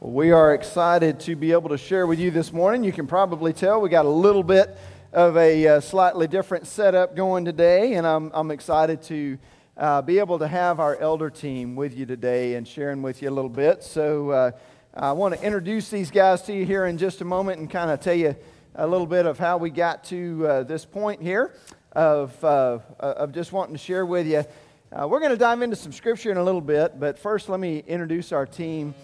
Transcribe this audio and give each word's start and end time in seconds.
We 0.00 0.30
are 0.30 0.54
excited 0.54 1.18
to 1.20 1.34
be 1.34 1.50
able 1.50 1.70
to 1.70 1.76
share 1.76 2.06
with 2.06 2.20
you 2.20 2.30
this 2.30 2.52
morning. 2.52 2.84
You 2.84 2.92
can 2.92 3.08
probably 3.08 3.52
tell 3.52 3.80
we 3.80 3.88
got 3.88 4.06
a 4.06 4.08
little 4.08 4.44
bit 4.44 4.78
of 5.12 5.36
a 5.36 5.66
uh, 5.66 5.80
slightly 5.80 6.28
different 6.28 6.68
setup 6.68 7.16
going 7.16 7.44
today, 7.44 7.94
and 7.94 8.06
I'm, 8.06 8.30
I'm 8.32 8.52
excited 8.52 9.02
to 9.02 9.38
uh, 9.76 10.02
be 10.02 10.20
able 10.20 10.38
to 10.38 10.46
have 10.46 10.78
our 10.78 10.94
elder 10.98 11.30
team 11.30 11.74
with 11.74 11.98
you 11.98 12.06
today 12.06 12.54
and 12.54 12.66
sharing 12.66 13.02
with 13.02 13.22
you 13.22 13.28
a 13.28 13.34
little 13.34 13.50
bit. 13.50 13.82
So, 13.82 14.30
uh, 14.30 14.50
I 14.94 15.10
want 15.10 15.34
to 15.34 15.42
introduce 15.42 15.90
these 15.90 16.12
guys 16.12 16.42
to 16.42 16.52
you 16.52 16.64
here 16.64 16.86
in 16.86 16.96
just 16.96 17.20
a 17.20 17.24
moment 17.24 17.58
and 17.58 17.68
kind 17.68 17.90
of 17.90 17.98
tell 17.98 18.14
you 18.14 18.36
a 18.76 18.86
little 18.86 19.04
bit 19.04 19.26
of 19.26 19.36
how 19.36 19.56
we 19.56 19.68
got 19.68 20.04
to 20.04 20.46
uh, 20.46 20.62
this 20.62 20.84
point 20.84 21.20
here 21.20 21.56
of, 21.90 22.44
uh, 22.44 22.78
of 23.00 23.32
just 23.32 23.50
wanting 23.50 23.74
to 23.74 23.82
share 23.82 24.06
with 24.06 24.28
you. 24.28 24.44
Uh, 24.92 25.08
we're 25.08 25.18
going 25.18 25.32
to 25.32 25.36
dive 25.36 25.60
into 25.60 25.74
some 25.74 25.90
scripture 25.90 26.30
in 26.30 26.36
a 26.36 26.44
little 26.44 26.60
bit, 26.60 27.00
but 27.00 27.18
first, 27.18 27.48
let 27.48 27.58
me 27.58 27.82
introduce 27.88 28.30
our 28.30 28.46
team. 28.46 28.94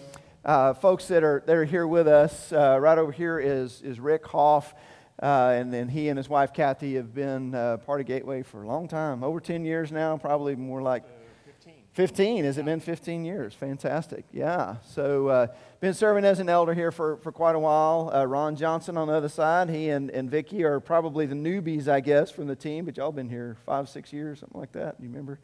Uh, 0.45 0.75
folks 0.75 1.07
that 1.07 1.23
are, 1.23 1.41
that 1.47 1.55
are 1.55 1.65
here 1.65 1.87
with 1.87 2.07
us, 2.07 2.53
uh, 2.53 2.77
right 2.79 2.99
over 2.99 3.11
here 3.11 3.39
is, 3.39 3.81
is 3.81 3.99
Rick 3.99 4.27
Hoff, 4.27 4.75
uh, 5.19 5.55
and 5.55 5.73
then 5.73 5.89
he 5.89 6.07
and 6.09 6.17
his 6.17 6.29
wife 6.29 6.53
Kathy 6.53 6.93
have 6.97 7.15
been 7.15 7.55
uh, 7.55 7.77
part 7.77 7.99
of 7.99 8.05
Gateway 8.05 8.43
for 8.43 8.61
a 8.61 8.67
long 8.67 8.87
time, 8.87 9.23
over 9.23 9.39
10 9.39 9.65
years 9.65 9.91
now, 9.91 10.17
probably 10.17 10.55
more 10.55 10.83
like 10.83 11.03
15. 11.45 11.73
15. 11.93 12.45
Has 12.45 12.59
it 12.59 12.65
been 12.65 12.79
15 12.79 13.25
years? 13.25 13.55
Fantastic. 13.55 14.23
Yeah. 14.31 14.75
So, 14.83 15.29
uh, 15.29 15.47
been 15.79 15.95
serving 15.95 16.25
as 16.25 16.39
an 16.39 16.47
elder 16.47 16.75
here 16.75 16.91
for, 16.91 17.17
for 17.17 17.31
quite 17.31 17.55
a 17.55 17.59
while. 17.59 18.11
Uh, 18.13 18.25
Ron 18.25 18.55
Johnson 18.55 18.97
on 18.97 19.07
the 19.07 19.15
other 19.15 19.29
side, 19.29 19.71
he 19.71 19.89
and, 19.89 20.11
and 20.11 20.29
Vicky 20.29 20.63
are 20.63 20.79
probably 20.79 21.25
the 21.25 21.33
newbies, 21.33 21.87
I 21.87 22.01
guess, 22.01 22.29
from 22.29 22.45
the 22.45 22.55
team, 22.55 22.85
but 22.85 22.97
y'all 22.97 23.11
been 23.11 23.29
here 23.29 23.57
five, 23.65 23.89
six 23.89 24.13
years, 24.13 24.41
something 24.41 24.59
like 24.59 24.73
that. 24.73 24.97
You 24.99 25.07
remember? 25.07 25.39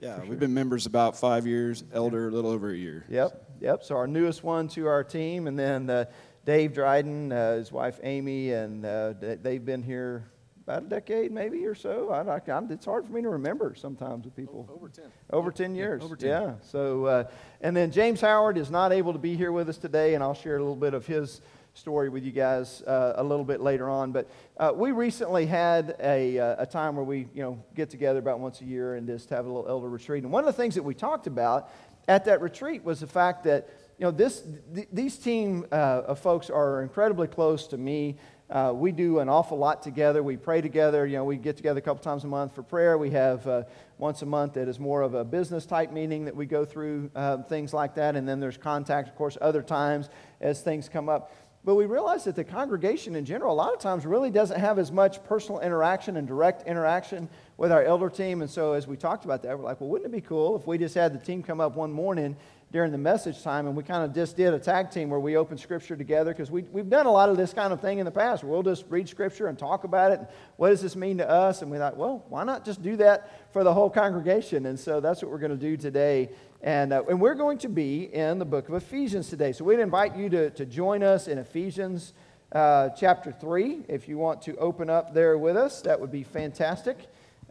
Yeah, 0.00 0.16
sure. 0.16 0.26
we've 0.26 0.38
been 0.38 0.54
members 0.54 0.86
about 0.86 1.16
five 1.16 1.46
years, 1.46 1.82
elder 1.92 2.28
a 2.28 2.30
little 2.30 2.50
over 2.50 2.70
a 2.70 2.76
year. 2.76 3.04
Yep, 3.08 3.45
yep. 3.60 3.82
So 3.82 3.96
our 3.96 4.06
newest 4.06 4.44
one 4.44 4.68
to 4.68 4.86
our 4.86 5.04
team, 5.04 5.46
and 5.46 5.58
then 5.58 5.90
uh, 5.90 6.04
Dave 6.44 6.74
Dryden, 6.74 7.32
uh, 7.32 7.56
his 7.56 7.72
wife 7.72 7.98
Amy, 8.02 8.52
and 8.52 8.84
uh, 8.84 9.14
they've 9.18 9.64
been 9.64 9.82
here 9.82 10.30
about 10.66 10.82
a 10.82 10.86
decade 10.86 11.30
maybe 11.30 11.64
or 11.64 11.76
so. 11.76 12.10
I, 12.10 12.22
I, 12.22 12.62
it's 12.70 12.84
hard 12.84 13.06
for 13.06 13.12
me 13.12 13.22
to 13.22 13.28
remember 13.28 13.74
sometimes 13.76 14.24
with 14.24 14.34
people. 14.34 14.68
Over 14.72 14.88
10. 14.88 15.04
Over 15.30 15.52
10 15.52 15.74
years. 15.76 16.00
Yeah, 16.00 16.04
over 16.04 16.16
10. 16.16 16.28
Yeah. 16.28 16.54
So, 16.62 17.04
uh, 17.04 17.24
and 17.60 17.76
then 17.76 17.92
James 17.92 18.20
Howard 18.20 18.58
is 18.58 18.70
not 18.70 18.92
able 18.92 19.12
to 19.12 19.18
be 19.18 19.36
here 19.36 19.52
with 19.52 19.68
us 19.68 19.78
today, 19.78 20.14
and 20.14 20.24
I'll 20.24 20.34
share 20.34 20.56
a 20.56 20.60
little 20.60 20.74
bit 20.74 20.92
of 20.92 21.06
his 21.06 21.40
story 21.76 22.08
with 22.08 22.24
you 22.24 22.32
guys 22.32 22.82
uh, 22.82 23.12
a 23.16 23.22
little 23.22 23.44
bit 23.44 23.60
later 23.60 23.88
on. 23.88 24.10
But 24.10 24.28
uh, 24.56 24.72
we 24.74 24.92
recently 24.92 25.46
had 25.46 25.94
a, 26.00 26.38
uh, 26.38 26.62
a 26.62 26.66
time 26.66 26.96
where 26.96 27.04
we, 27.04 27.28
you 27.34 27.42
know, 27.42 27.62
get 27.74 27.90
together 27.90 28.18
about 28.18 28.40
once 28.40 28.60
a 28.60 28.64
year 28.64 28.94
and 28.94 29.06
just 29.06 29.30
have 29.30 29.44
a 29.44 29.48
little 29.48 29.68
elder 29.68 29.88
retreat. 29.88 30.24
And 30.24 30.32
one 30.32 30.42
of 30.42 30.46
the 30.46 30.60
things 30.60 30.74
that 30.74 30.82
we 30.82 30.94
talked 30.94 31.26
about 31.26 31.70
at 32.08 32.24
that 32.26 32.40
retreat 32.40 32.84
was 32.84 33.00
the 33.00 33.06
fact 33.06 33.44
that, 33.44 33.68
you 33.98 34.04
know, 34.04 34.10
this, 34.10 34.42
th- 34.74 34.88
these 34.92 35.16
team 35.16 35.66
uh, 35.72 36.02
of 36.06 36.18
folks 36.18 36.50
are 36.50 36.82
incredibly 36.82 37.26
close 37.26 37.66
to 37.68 37.76
me. 37.76 38.16
Uh, 38.48 38.72
we 38.72 38.92
do 38.92 39.18
an 39.18 39.28
awful 39.28 39.58
lot 39.58 39.82
together. 39.82 40.22
We 40.22 40.36
pray 40.36 40.60
together. 40.60 41.04
You 41.04 41.16
know, 41.16 41.24
we 41.24 41.36
get 41.36 41.56
together 41.56 41.78
a 41.78 41.82
couple 41.82 42.02
times 42.02 42.22
a 42.22 42.28
month 42.28 42.54
for 42.54 42.62
prayer. 42.62 42.96
We 42.96 43.10
have 43.10 43.44
uh, 43.46 43.64
once 43.98 44.22
a 44.22 44.26
month 44.26 44.54
that 44.54 44.68
is 44.68 44.78
more 44.78 45.02
of 45.02 45.14
a 45.14 45.24
business 45.24 45.66
type 45.66 45.90
meeting 45.90 46.26
that 46.26 46.36
we 46.36 46.46
go 46.46 46.64
through, 46.64 47.10
uh, 47.16 47.38
things 47.42 47.74
like 47.74 47.96
that. 47.96 48.14
And 48.14 48.28
then 48.28 48.38
there's 48.38 48.56
contact, 48.56 49.08
of 49.08 49.16
course, 49.16 49.36
other 49.40 49.62
times 49.62 50.10
as 50.40 50.60
things 50.60 50.88
come 50.88 51.08
up. 51.08 51.32
But 51.64 51.74
we 51.74 51.86
realize 51.86 52.22
that 52.24 52.36
the 52.36 52.44
congregation 52.44 53.16
in 53.16 53.24
general, 53.24 53.52
a 53.52 53.56
lot 53.56 53.72
of 53.72 53.80
times, 53.80 54.06
really 54.06 54.30
doesn't 54.30 54.60
have 54.60 54.78
as 54.78 54.92
much 54.92 55.24
personal 55.24 55.58
interaction 55.58 56.16
and 56.16 56.28
direct 56.28 56.68
interaction 56.68 57.28
with 57.56 57.72
our 57.72 57.82
elder 57.82 58.10
team. 58.10 58.42
And 58.42 58.50
so, 58.50 58.72
as 58.72 58.86
we 58.86 58.96
talked 58.96 59.24
about 59.24 59.42
that, 59.42 59.58
we're 59.58 59.64
like, 59.64 59.80
well, 59.80 59.90
wouldn't 59.90 60.12
it 60.12 60.16
be 60.16 60.20
cool 60.20 60.56
if 60.56 60.66
we 60.66 60.78
just 60.78 60.94
had 60.94 61.14
the 61.14 61.24
team 61.24 61.42
come 61.42 61.60
up 61.60 61.76
one 61.76 61.92
morning 61.92 62.36
during 62.72 62.90
the 62.90 62.98
message 62.98 63.42
time 63.42 63.66
and 63.66 63.76
we 63.76 63.82
kind 63.82 64.04
of 64.04 64.12
just 64.12 64.36
did 64.36 64.52
a 64.52 64.58
tag 64.58 64.90
team 64.90 65.08
where 65.08 65.20
we 65.20 65.36
opened 65.36 65.60
scripture 65.60 65.96
together? 65.96 66.32
Because 66.32 66.50
we, 66.50 66.62
we've 66.62 66.90
done 66.90 67.06
a 67.06 67.12
lot 67.12 67.28
of 67.28 67.36
this 67.36 67.52
kind 67.52 67.72
of 67.72 67.80
thing 67.80 67.98
in 67.98 68.04
the 68.04 68.10
past. 68.10 68.44
We'll 68.44 68.62
just 68.62 68.84
read 68.88 69.08
scripture 69.08 69.46
and 69.46 69.58
talk 69.58 69.84
about 69.84 70.12
it. 70.12 70.18
And 70.18 70.28
what 70.56 70.70
does 70.70 70.82
this 70.82 70.96
mean 70.96 71.18
to 71.18 71.28
us? 71.28 71.62
And 71.62 71.70
we 71.70 71.78
thought, 71.78 71.96
well, 71.96 72.24
why 72.28 72.44
not 72.44 72.64
just 72.64 72.82
do 72.82 72.96
that 72.96 73.52
for 73.52 73.64
the 73.64 73.72
whole 73.72 73.90
congregation? 73.90 74.66
And 74.66 74.78
so, 74.78 75.00
that's 75.00 75.22
what 75.22 75.30
we're 75.30 75.38
going 75.38 75.50
to 75.50 75.56
do 75.56 75.76
today 75.76 76.30
and, 76.62 76.92
uh, 76.92 77.04
and 77.08 77.20
we're 77.20 77.34
going 77.34 77.58
to 77.58 77.68
be 77.68 78.12
in 78.12 78.38
the 78.38 78.44
book 78.44 78.68
of 78.68 78.74
Ephesians 78.74 79.28
today. 79.28 79.52
So 79.52 79.64
we'd 79.64 79.78
invite 79.78 80.16
you 80.16 80.28
to, 80.30 80.50
to 80.50 80.64
join 80.64 81.02
us 81.02 81.28
in 81.28 81.38
Ephesians 81.38 82.12
uh, 82.52 82.88
chapter 82.90 83.30
3. 83.30 83.84
If 83.88 84.08
you 84.08 84.18
want 84.18 84.42
to 84.42 84.56
open 84.56 84.88
up 84.88 85.12
there 85.12 85.36
with 85.38 85.56
us, 85.56 85.82
that 85.82 86.00
would 86.00 86.10
be 86.10 86.22
fantastic. 86.22 86.96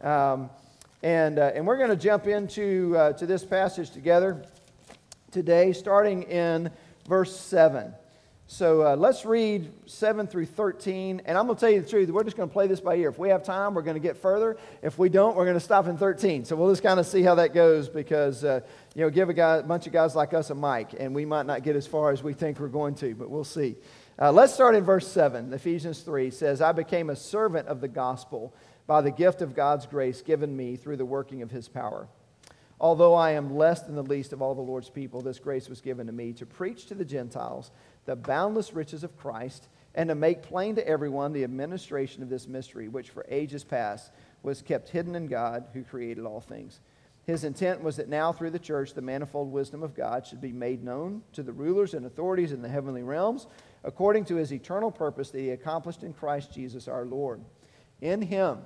Um, 0.02 0.50
and, 1.02 1.38
uh, 1.38 1.52
and 1.54 1.66
we're 1.66 1.78
going 1.78 1.90
to 1.90 1.96
jump 1.96 2.26
into 2.26 2.94
uh, 2.96 3.12
to 3.14 3.26
this 3.26 3.44
passage 3.44 3.90
together 3.90 4.42
today, 5.30 5.72
starting 5.72 6.24
in 6.24 6.70
verse 7.06 7.38
7. 7.38 7.92
So 8.48 8.86
uh, 8.86 8.96
let's 8.96 9.24
read 9.24 9.72
7 9.86 10.28
through 10.28 10.46
13. 10.46 11.22
And 11.24 11.36
I'm 11.36 11.46
going 11.46 11.56
to 11.56 11.60
tell 11.60 11.70
you 11.70 11.80
the 11.80 11.88
truth. 11.88 12.08
We're 12.10 12.22
just 12.22 12.36
going 12.36 12.48
to 12.48 12.52
play 12.52 12.68
this 12.68 12.80
by 12.80 12.94
ear. 12.94 13.08
If 13.08 13.18
we 13.18 13.28
have 13.30 13.42
time, 13.42 13.74
we're 13.74 13.82
going 13.82 13.96
to 13.96 14.00
get 14.00 14.16
further. 14.16 14.56
If 14.82 14.98
we 14.98 15.08
don't, 15.08 15.36
we're 15.36 15.44
going 15.44 15.56
to 15.56 15.64
stop 15.64 15.88
in 15.88 15.98
13. 15.98 16.44
So 16.44 16.54
we'll 16.54 16.70
just 16.70 16.82
kind 16.82 17.00
of 17.00 17.06
see 17.06 17.22
how 17.22 17.34
that 17.36 17.54
goes 17.54 17.88
because, 17.88 18.44
uh, 18.44 18.60
you 18.94 19.02
know, 19.02 19.10
give 19.10 19.28
a, 19.28 19.34
guy, 19.34 19.56
a 19.56 19.62
bunch 19.64 19.88
of 19.88 19.92
guys 19.92 20.14
like 20.14 20.32
us 20.32 20.50
a 20.50 20.54
mic, 20.54 20.94
and 20.98 21.12
we 21.12 21.24
might 21.24 21.46
not 21.46 21.64
get 21.64 21.74
as 21.74 21.88
far 21.88 22.12
as 22.12 22.22
we 22.22 22.34
think 22.34 22.60
we're 22.60 22.68
going 22.68 22.94
to, 22.96 23.14
but 23.16 23.30
we'll 23.30 23.42
see. 23.42 23.74
Uh, 24.18 24.30
let's 24.30 24.54
start 24.54 24.76
in 24.76 24.84
verse 24.84 25.08
7. 25.08 25.52
Ephesians 25.52 26.00
3 26.00 26.30
says, 26.30 26.60
I 26.62 26.70
became 26.70 27.10
a 27.10 27.16
servant 27.16 27.66
of 27.66 27.80
the 27.80 27.88
gospel 27.88 28.54
by 28.86 29.00
the 29.00 29.10
gift 29.10 29.42
of 29.42 29.54
God's 29.54 29.86
grace 29.86 30.22
given 30.22 30.56
me 30.56 30.76
through 30.76 30.96
the 30.96 31.04
working 31.04 31.42
of 31.42 31.50
his 31.50 31.68
power. 31.68 32.08
Although 32.78 33.14
I 33.14 33.30
am 33.30 33.56
less 33.56 33.82
than 33.82 33.94
the 33.94 34.02
least 34.02 34.32
of 34.32 34.42
all 34.42 34.54
the 34.54 34.60
Lord's 34.60 34.90
people, 34.90 35.22
this 35.22 35.38
grace 35.38 35.68
was 35.68 35.80
given 35.80 36.06
to 36.06 36.12
me 36.12 36.32
to 36.34 36.46
preach 36.46 36.86
to 36.86 36.94
the 36.94 37.04
Gentiles 37.04 37.70
the 38.04 38.16
boundless 38.16 38.72
riches 38.72 39.02
of 39.02 39.16
Christ, 39.16 39.68
and 39.94 40.10
to 40.10 40.14
make 40.14 40.42
plain 40.42 40.74
to 40.76 40.86
everyone 40.86 41.32
the 41.32 41.42
administration 41.42 42.22
of 42.22 42.28
this 42.28 42.46
mystery, 42.46 42.86
which 42.86 43.10
for 43.10 43.24
ages 43.28 43.64
past 43.64 44.12
was 44.42 44.60
kept 44.60 44.90
hidden 44.90 45.16
in 45.16 45.26
God 45.26 45.64
who 45.72 45.82
created 45.82 46.24
all 46.24 46.40
things. 46.40 46.80
His 47.24 47.42
intent 47.42 47.82
was 47.82 47.96
that 47.96 48.08
now, 48.08 48.30
through 48.32 48.50
the 48.50 48.58
church, 48.58 48.92
the 48.92 49.00
manifold 49.00 49.50
wisdom 49.50 49.82
of 49.82 49.96
God 49.96 50.26
should 50.26 50.40
be 50.40 50.52
made 50.52 50.84
known 50.84 51.22
to 51.32 51.42
the 51.42 51.52
rulers 51.52 51.94
and 51.94 52.06
authorities 52.06 52.52
in 52.52 52.62
the 52.62 52.68
heavenly 52.68 53.02
realms, 53.02 53.48
according 53.82 54.26
to 54.26 54.36
his 54.36 54.52
eternal 54.52 54.92
purpose 54.92 55.30
that 55.30 55.40
he 55.40 55.50
accomplished 55.50 56.04
in 56.04 56.12
Christ 56.12 56.52
Jesus 56.52 56.86
our 56.86 57.06
Lord. 57.06 57.40
In 58.00 58.22
him, 58.22 58.58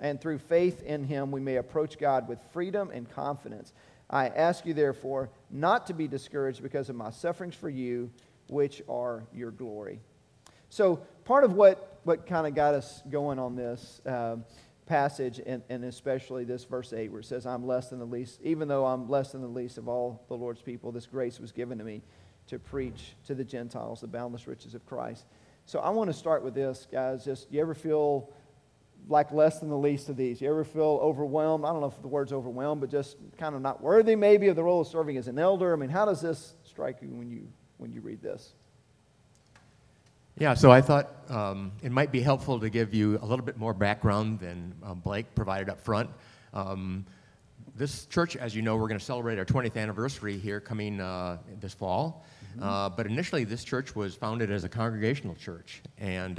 and 0.00 0.20
through 0.20 0.38
faith 0.38 0.82
in 0.82 1.04
him, 1.04 1.30
we 1.30 1.40
may 1.40 1.56
approach 1.56 1.98
God 1.98 2.26
with 2.26 2.40
freedom 2.52 2.90
and 2.92 3.08
confidence. 3.08 3.72
I 4.08 4.28
ask 4.28 4.66
you, 4.66 4.74
therefore, 4.74 5.30
not 5.50 5.86
to 5.86 5.94
be 5.94 6.08
discouraged 6.08 6.62
because 6.62 6.88
of 6.88 6.96
my 6.96 7.10
sufferings 7.10 7.54
for 7.54 7.68
you 7.68 8.10
which 8.48 8.82
are 8.88 9.24
your 9.32 9.52
glory. 9.52 10.00
So, 10.68 10.96
part 11.24 11.44
of 11.44 11.52
what, 11.52 12.00
what 12.04 12.26
kind 12.26 12.46
of 12.46 12.54
got 12.54 12.74
us 12.74 13.02
going 13.08 13.38
on 13.38 13.54
this 13.54 14.00
um, 14.06 14.44
passage, 14.86 15.40
and, 15.44 15.62
and 15.68 15.84
especially 15.84 16.44
this 16.44 16.64
verse 16.64 16.92
8, 16.92 17.12
where 17.12 17.20
it 17.20 17.26
says, 17.26 17.46
I'm 17.46 17.66
less 17.66 17.90
than 17.90 18.00
the 18.00 18.04
least, 18.04 18.40
even 18.42 18.66
though 18.66 18.86
I'm 18.86 19.08
less 19.08 19.32
than 19.32 19.40
the 19.40 19.48
least 19.48 19.78
of 19.78 19.88
all 19.88 20.24
the 20.28 20.36
Lord's 20.36 20.62
people, 20.62 20.90
this 20.90 21.06
grace 21.06 21.38
was 21.38 21.52
given 21.52 21.78
to 21.78 21.84
me 21.84 22.02
to 22.48 22.58
preach 22.58 23.14
to 23.26 23.34
the 23.34 23.44
Gentiles 23.44 24.00
the 24.00 24.08
boundless 24.08 24.48
riches 24.48 24.74
of 24.74 24.84
Christ. 24.86 25.26
So, 25.66 25.78
I 25.78 25.90
want 25.90 26.10
to 26.10 26.14
start 26.14 26.42
with 26.42 26.54
this, 26.54 26.88
guys. 26.90 27.24
Just, 27.24 27.52
you 27.52 27.60
ever 27.60 27.74
feel 27.74 28.32
like 29.10 29.32
less 29.32 29.58
than 29.58 29.68
the 29.68 29.76
least 29.76 30.08
of 30.08 30.16
these? 30.16 30.40
You 30.40 30.48
ever 30.48 30.64
feel 30.64 30.98
overwhelmed? 31.02 31.64
I 31.64 31.68
don't 31.68 31.80
know 31.80 31.88
if 31.88 32.00
the 32.00 32.08
word's 32.08 32.32
overwhelmed, 32.32 32.80
but 32.80 32.90
just 32.90 33.16
kind 33.36 33.54
of 33.54 33.60
not 33.60 33.82
worthy 33.82 34.14
maybe 34.14 34.48
of 34.48 34.56
the 34.56 34.62
role 34.62 34.80
of 34.80 34.86
serving 34.86 35.16
as 35.16 35.28
an 35.28 35.38
elder. 35.38 35.72
I 35.72 35.76
mean, 35.76 35.90
how 35.90 36.04
does 36.04 36.20
this 36.20 36.54
strike 36.64 36.98
you 37.02 37.08
when 37.08 37.30
you 37.30 37.48
when 37.78 37.92
you 37.92 38.00
read 38.00 38.22
this? 38.22 38.52
Yeah, 40.38 40.54
so 40.54 40.70
I 40.70 40.80
thought 40.80 41.10
um, 41.28 41.72
it 41.82 41.92
might 41.92 42.12
be 42.12 42.20
helpful 42.20 42.60
to 42.60 42.70
give 42.70 42.94
you 42.94 43.18
a 43.20 43.26
little 43.26 43.44
bit 43.44 43.58
more 43.58 43.74
background 43.74 44.38
than 44.38 44.74
uh, 44.82 44.94
Blake 44.94 45.34
provided 45.34 45.68
up 45.68 45.80
front. 45.80 46.08
Um, 46.54 47.04
this 47.76 48.06
church, 48.06 48.36
as 48.36 48.54
you 48.54 48.62
know, 48.62 48.76
we're 48.76 48.88
going 48.88 48.98
to 48.98 49.04
celebrate 49.04 49.38
our 49.38 49.44
20th 49.44 49.76
anniversary 49.76 50.38
here 50.38 50.60
coming 50.60 51.00
uh, 51.00 51.38
this 51.60 51.74
fall. 51.74 52.24
Mm-hmm. 52.52 52.62
Uh, 52.62 52.88
but 52.88 53.06
initially, 53.06 53.44
this 53.44 53.64
church 53.64 53.94
was 53.94 54.14
founded 54.14 54.50
as 54.50 54.64
a 54.64 54.68
congregational 54.68 55.34
church. 55.34 55.82
And 55.98 56.38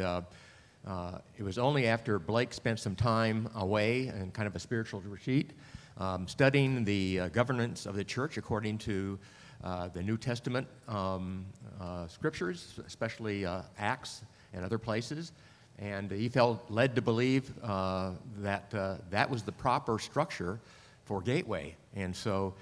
uh, 0.87 1.19
it 1.37 1.43
was 1.43 1.57
only 1.57 1.87
after 1.87 2.17
Blake 2.17 2.53
spent 2.53 2.79
some 2.79 2.95
time 2.95 3.49
away 3.55 4.07
in 4.07 4.31
kind 4.31 4.47
of 4.47 4.55
a 4.55 4.59
spiritual 4.59 5.01
retreat, 5.01 5.51
um, 5.97 6.27
studying 6.27 6.83
the 6.83 7.19
uh, 7.19 7.27
governance 7.29 7.85
of 7.85 7.95
the 7.95 8.03
church 8.03 8.37
according 8.37 8.77
to 8.79 9.19
uh, 9.63 9.89
the 9.89 10.01
New 10.01 10.17
Testament 10.17 10.67
um, 10.87 11.45
uh, 11.79 12.07
scriptures, 12.07 12.79
especially 12.87 13.45
uh, 13.45 13.61
Acts 13.77 14.23
and 14.53 14.65
other 14.65 14.79
places. 14.79 15.33
And 15.77 16.11
he 16.11 16.29
felt 16.29 16.69
led 16.69 16.95
to 16.95 17.01
believe 17.01 17.53
uh, 17.63 18.11
that 18.39 18.71
that 19.09 19.29
was 19.29 19.43
the 19.43 19.51
proper 19.51 19.99
structure 19.99 20.59
for 21.05 21.21
Gateway. 21.21 21.75
And 21.95 22.15
so 22.15 22.53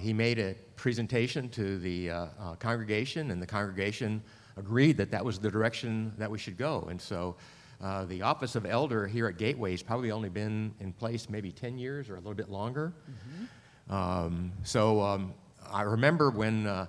he 0.00 0.12
made 0.12 0.38
a 0.38 0.54
presentation 0.76 1.48
to 1.50 1.78
the 1.78 2.10
congregation, 2.58 3.30
and 3.30 3.40
the 3.40 3.46
congregation 3.46 4.22
agreed 4.56 4.96
that 4.96 5.10
that 5.10 5.24
was 5.24 5.38
the 5.38 5.50
direction 5.50 6.12
that 6.18 6.30
we 6.30 6.38
should 6.38 6.56
go. 6.56 6.86
And 6.90 7.00
so 7.00 7.36
uh, 7.82 8.04
the 8.06 8.22
office 8.22 8.56
of 8.56 8.66
elder 8.66 9.06
here 9.06 9.26
at 9.26 9.38
Gateway 9.38 9.72
has 9.72 9.82
probably 9.82 10.10
only 10.10 10.28
been 10.28 10.74
in 10.80 10.92
place 10.92 11.28
maybe 11.28 11.52
10 11.52 11.78
years 11.78 12.08
or 12.08 12.14
a 12.14 12.18
little 12.18 12.34
bit 12.34 12.50
longer. 12.50 12.92
Mm-hmm. 13.10 13.94
Um, 13.94 14.52
so 14.64 15.00
um, 15.02 15.34
I 15.70 15.82
remember 15.82 16.30
when 16.30 16.66
uh, 16.66 16.86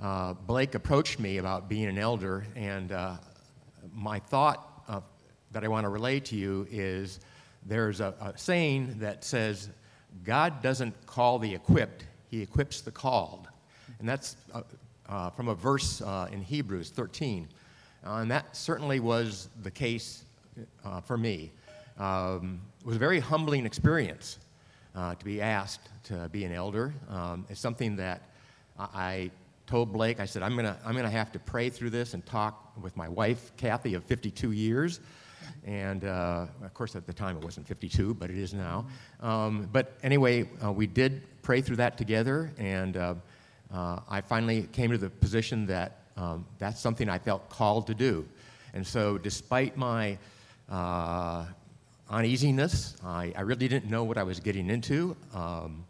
uh, 0.00 0.34
Blake 0.34 0.74
approached 0.74 1.18
me 1.18 1.38
about 1.38 1.68
being 1.68 1.86
an 1.86 1.98
elder, 1.98 2.46
and 2.54 2.92
uh, 2.92 3.16
my 3.94 4.18
thought 4.18 4.68
that 5.52 5.64
I 5.64 5.68
want 5.68 5.84
to 5.84 5.88
relay 5.88 6.20
to 6.20 6.36
you 6.36 6.66
is 6.70 7.20
there's 7.64 8.00
a, 8.00 8.14
a 8.20 8.36
saying 8.36 8.98
that 8.98 9.24
says, 9.24 9.70
God 10.24 10.62
doesn't 10.62 10.94
call 11.06 11.38
the 11.38 11.54
equipped, 11.54 12.06
He 12.28 12.42
equips 12.42 12.80
the 12.80 12.90
called. 12.90 13.48
And 13.98 14.08
that's 14.08 14.36
uh, 14.52 14.62
uh, 15.08 15.30
from 15.30 15.48
a 15.48 15.54
verse 15.54 16.00
uh, 16.00 16.28
in 16.30 16.42
Hebrews 16.42 16.90
13. 16.90 17.48
Uh, 18.06 18.16
and 18.16 18.30
that 18.30 18.56
certainly 18.56 19.00
was 19.00 19.48
the 19.62 19.70
case 19.70 20.24
uh, 20.84 21.00
for 21.00 21.16
me. 21.18 21.50
Um, 21.98 22.60
it 22.80 22.86
was 22.86 22.96
a 22.96 22.98
very 22.98 23.20
humbling 23.20 23.66
experience 23.66 24.38
uh, 24.94 25.14
to 25.14 25.24
be 25.24 25.40
asked 25.40 25.88
to 26.04 26.28
be 26.30 26.44
an 26.44 26.52
elder. 26.52 26.94
Um, 27.08 27.44
it's 27.48 27.60
something 27.60 27.96
that 27.96 28.22
I, 28.78 28.88
I 28.94 29.30
told 29.66 29.92
Blake, 29.92 30.20
I 30.20 30.24
said, 30.24 30.42
I'm 30.42 30.54
going 30.54 30.64
to 30.64 30.76
I'm 30.84 30.96
gonna 30.96 31.10
have 31.10 31.30
to 31.32 31.38
pray 31.38 31.68
through 31.68 31.90
this 31.90 32.14
and 32.14 32.24
talk 32.24 32.72
with 32.82 32.96
my 32.96 33.08
wife, 33.08 33.52
Kathy, 33.56 33.94
of 33.94 34.04
52 34.04 34.52
years. 34.52 35.00
And 35.66 36.04
uh, 36.04 36.46
of 36.64 36.74
course, 36.74 36.96
at 36.96 37.06
the 37.06 37.12
time 37.12 37.36
it 37.36 37.44
wasn't 37.44 37.66
52, 37.66 38.14
but 38.14 38.30
it 38.30 38.38
is 38.38 38.54
now. 38.54 38.86
Um, 39.20 39.68
but 39.72 39.98
anyway, 40.02 40.48
uh, 40.64 40.72
we 40.72 40.86
did 40.86 41.22
pray 41.42 41.60
through 41.60 41.76
that 41.76 41.98
together, 41.98 42.52
and 42.58 42.96
uh, 42.96 43.14
uh, 43.72 44.00
I 44.08 44.20
finally 44.20 44.68
came 44.72 44.90
to 44.90 44.98
the 44.98 45.10
position 45.10 45.66
that 45.66 45.97
um, 46.18 46.44
that's 46.58 46.80
something 46.80 47.08
I 47.08 47.18
felt 47.18 47.48
called 47.48 47.86
to 47.86 47.94
do. 47.94 48.26
And 48.74 48.86
so, 48.86 49.18
despite 49.18 49.76
my 49.76 50.18
uh, 50.68 51.46
uneasiness, 52.10 52.96
I, 53.04 53.32
I, 53.36 53.42
really 53.42 53.68
didn't 53.68 53.88
know 53.88 54.04
what 54.04 54.18
I 54.18 54.24
was 54.24 54.40
getting 54.40 54.68
into. 54.68 55.16
Um, 55.32 55.84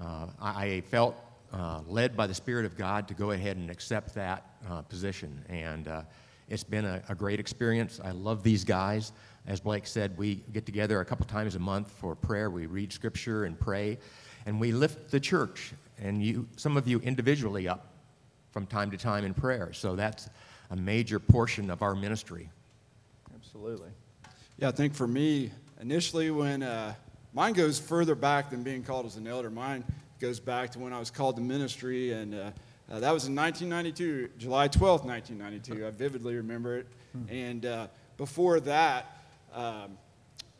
uh, 0.00 0.26
I, 0.40 0.64
I, 0.64 0.80
felt 0.80 1.14
uh, 1.52 1.82
led 1.86 2.16
by 2.16 2.26
the 2.26 2.34
Spirit 2.34 2.64
of 2.64 2.76
God 2.76 3.06
to 3.08 3.14
go 3.14 3.32
ahead 3.32 3.58
and 3.58 3.70
accept 3.70 4.14
that 4.14 4.44
uh, 4.68 4.82
position. 4.82 5.44
And 5.48 5.86
uh, 5.86 6.02
it's 6.48 6.64
been 6.64 6.86
a, 6.86 7.02
a, 7.08 7.14
great 7.14 7.38
experience. 7.38 8.00
I 8.02 8.12
love 8.12 8.42
these 8.42 8.64
guys. 8.64 9.12
As 9.46 9.60
Blake 9.60 9.86
said, 9.86 10.16
we 10.16 10.36
get 10.52 10.66
together 10.66 11.00
a 11.00 11.04
couple 11.04 11.26
times 11.26 11.54
a 11.54 11.60
month 11.60 11.90
for 11.90 12.16
prayer. 12.16 12.50
We 12.50 12.66
read 12.66 12.92
scripture 12.92 13.44
and 13.44 13.60
pray, 13.60 13.98
and 14.46 14.58
we 14.58 14.72
lift 14.72 15.10
the 15.10 15.20
church 15.20 15.72
and 16.02 16.24
you, 16.24 16.48
some 16.56 16.76
of 16.76 16.88
you 16.88 16.98
individually 17.00 17.68
up 17.68 17.89
from 18.50 18.66
time 18.66 18.90
to 18.90 18.96
time 18.96 19.24
in 19.24 19.34
prayer. 19.34 19.72
So 19.72 19.96
that's 19.96 20.28
a 20.70 20.76
major 20.76 21.18
portion 21.18 21.70
of 21.70 21.82
our 21.82 21.94
ministry. 21.94 22.48
Absolutely. 23.34 23.90
Yeah, 24.58 24.68
I 24.68 24.72
think 24.72 24.94
for 24.94 25.06
me, 25.06 25.50
initially 25.80 26.30
when 26.30 26.62
uh, 26.62 26.94
mine 27.32 27.52
goes 27.52 27.78
further 27.78 28.14
back 28.14 28.50
than 28.50 28.62
being 28.62 28.82
called 28.82 29.06
as 29.06 29.16
an 29.16 29.26
elder, 29.26 29.50
mine 29.50 29.84
goes 30.20 30.38
back 30.38 30.70
to 30.72 30.78
when 30.78 30.92
I 30.92 30.98
was 30.98 31.10
called 31.10 31.36
to 31.36 31.42
ministry, 31.42 32.12
and 32.12 32.34
uh, 32.34 32.50
uh, 32.90 33.00
that 33.00 33.12
was 33.12 33.26
in 33.26 33.34
1992, 33.34 34.30
July 34.36 34.68
12th, 34.68 35.04
1992. 35.04 35.86
I 35.86 35.90
vividly 35.90 36.36
remember 36.36 36.78
it. 36.78 36.86
Hmm. 37.12 37.32
And 37.32 37.66
uh, 37.66 37.86
before 38.16 38.60
that, 38.60 39.16
um, 39.54 39.96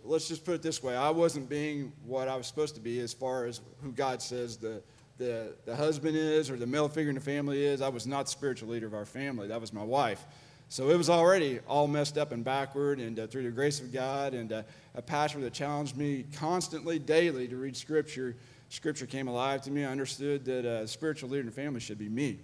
let's 0.04 0.28
just 0.28 0.44
put 0.44 0.54
it 0.54 0.62
this 0.62 0.82
way 0.82 0.96
I 0.96 1.10
wasn't 1.10 1.48
being 1.48 1.92
what 2.06 2.28
I 2.28 2.37
was 2.37 2.46
supposed 2.46 2.75
to 2.76 2.81
be 2.81 3.00
as 3.00 3.12
far 3.12 3.46
as 3.46 3.60
who 3.82 3.92
God 3.92 4.22
says 4.22 4.56
the, 4.56 4.82
the, 5.20 5.52
the 5.67 5.76
husband 5.76 6.17
is 6.17 6.50
or 6.50 6.56
the 6.56 6.67
male 6.67 6.88
figure 6.88 7.11
in 7.11 7.14
the 7.14 7.20
family 7.20 7.62
is. 7.62 7.82
I 7.82 7.90
was 7.90 8.06
not 8.06 8.25
the 8.25 8.32
spiritual 8.32 8.70
leader 8.70 8.87
of 8.87 8.94
our 8.94 9.05
family, 9.05 9.46
that 9.49 9.61
was 9.61 9.72
my 9.72 9.84
wife. 9.84 10.25
So 10.70 10.88
it 10.88 10.96
was 10.96 11.11
already 11.11 11.61
all 11.69 11.87
messed 11.87 12.17
up 12.17 12.32
and 12.32 12.43
backward, 12.43 13.00
and 13.00 13.19
uh, 13.19 13.26
through 13.26 13.43
the 13.43 13.50
grace 13.50 13.81
of 13.81 13.93
God 13.93 14.34
and 14.34 14.52
uh, 14.52 14.62
a 14.94 15.02
pastor 15.02 15.40
that 15.40 15.52
challenged 15.52 15.96
me 15.96 16.25
constantly, 16.37 16.99
daily, 16.99 17.46
to 17.49 17.56
read 17.56 17.76
Scripture, 17.76 18.34
Scripture 18.70 19.05
came 19.05 19.28
alive 19.28 19.61
to 19.62 19.70
me. 19.70 19.84
I 19.84 19.90
understood 19.90 20.44
that 20.46 20.64
a 20.64 20.82
uh, 20.82 20.87
spiritual 20.87 21.28
leader 21.28 21.40
in 21.40 21.46
the 21.46 21.52
family 21.52 21.81
should 21.81 21.99
be 21.99 22.08
me. 22.08 22.38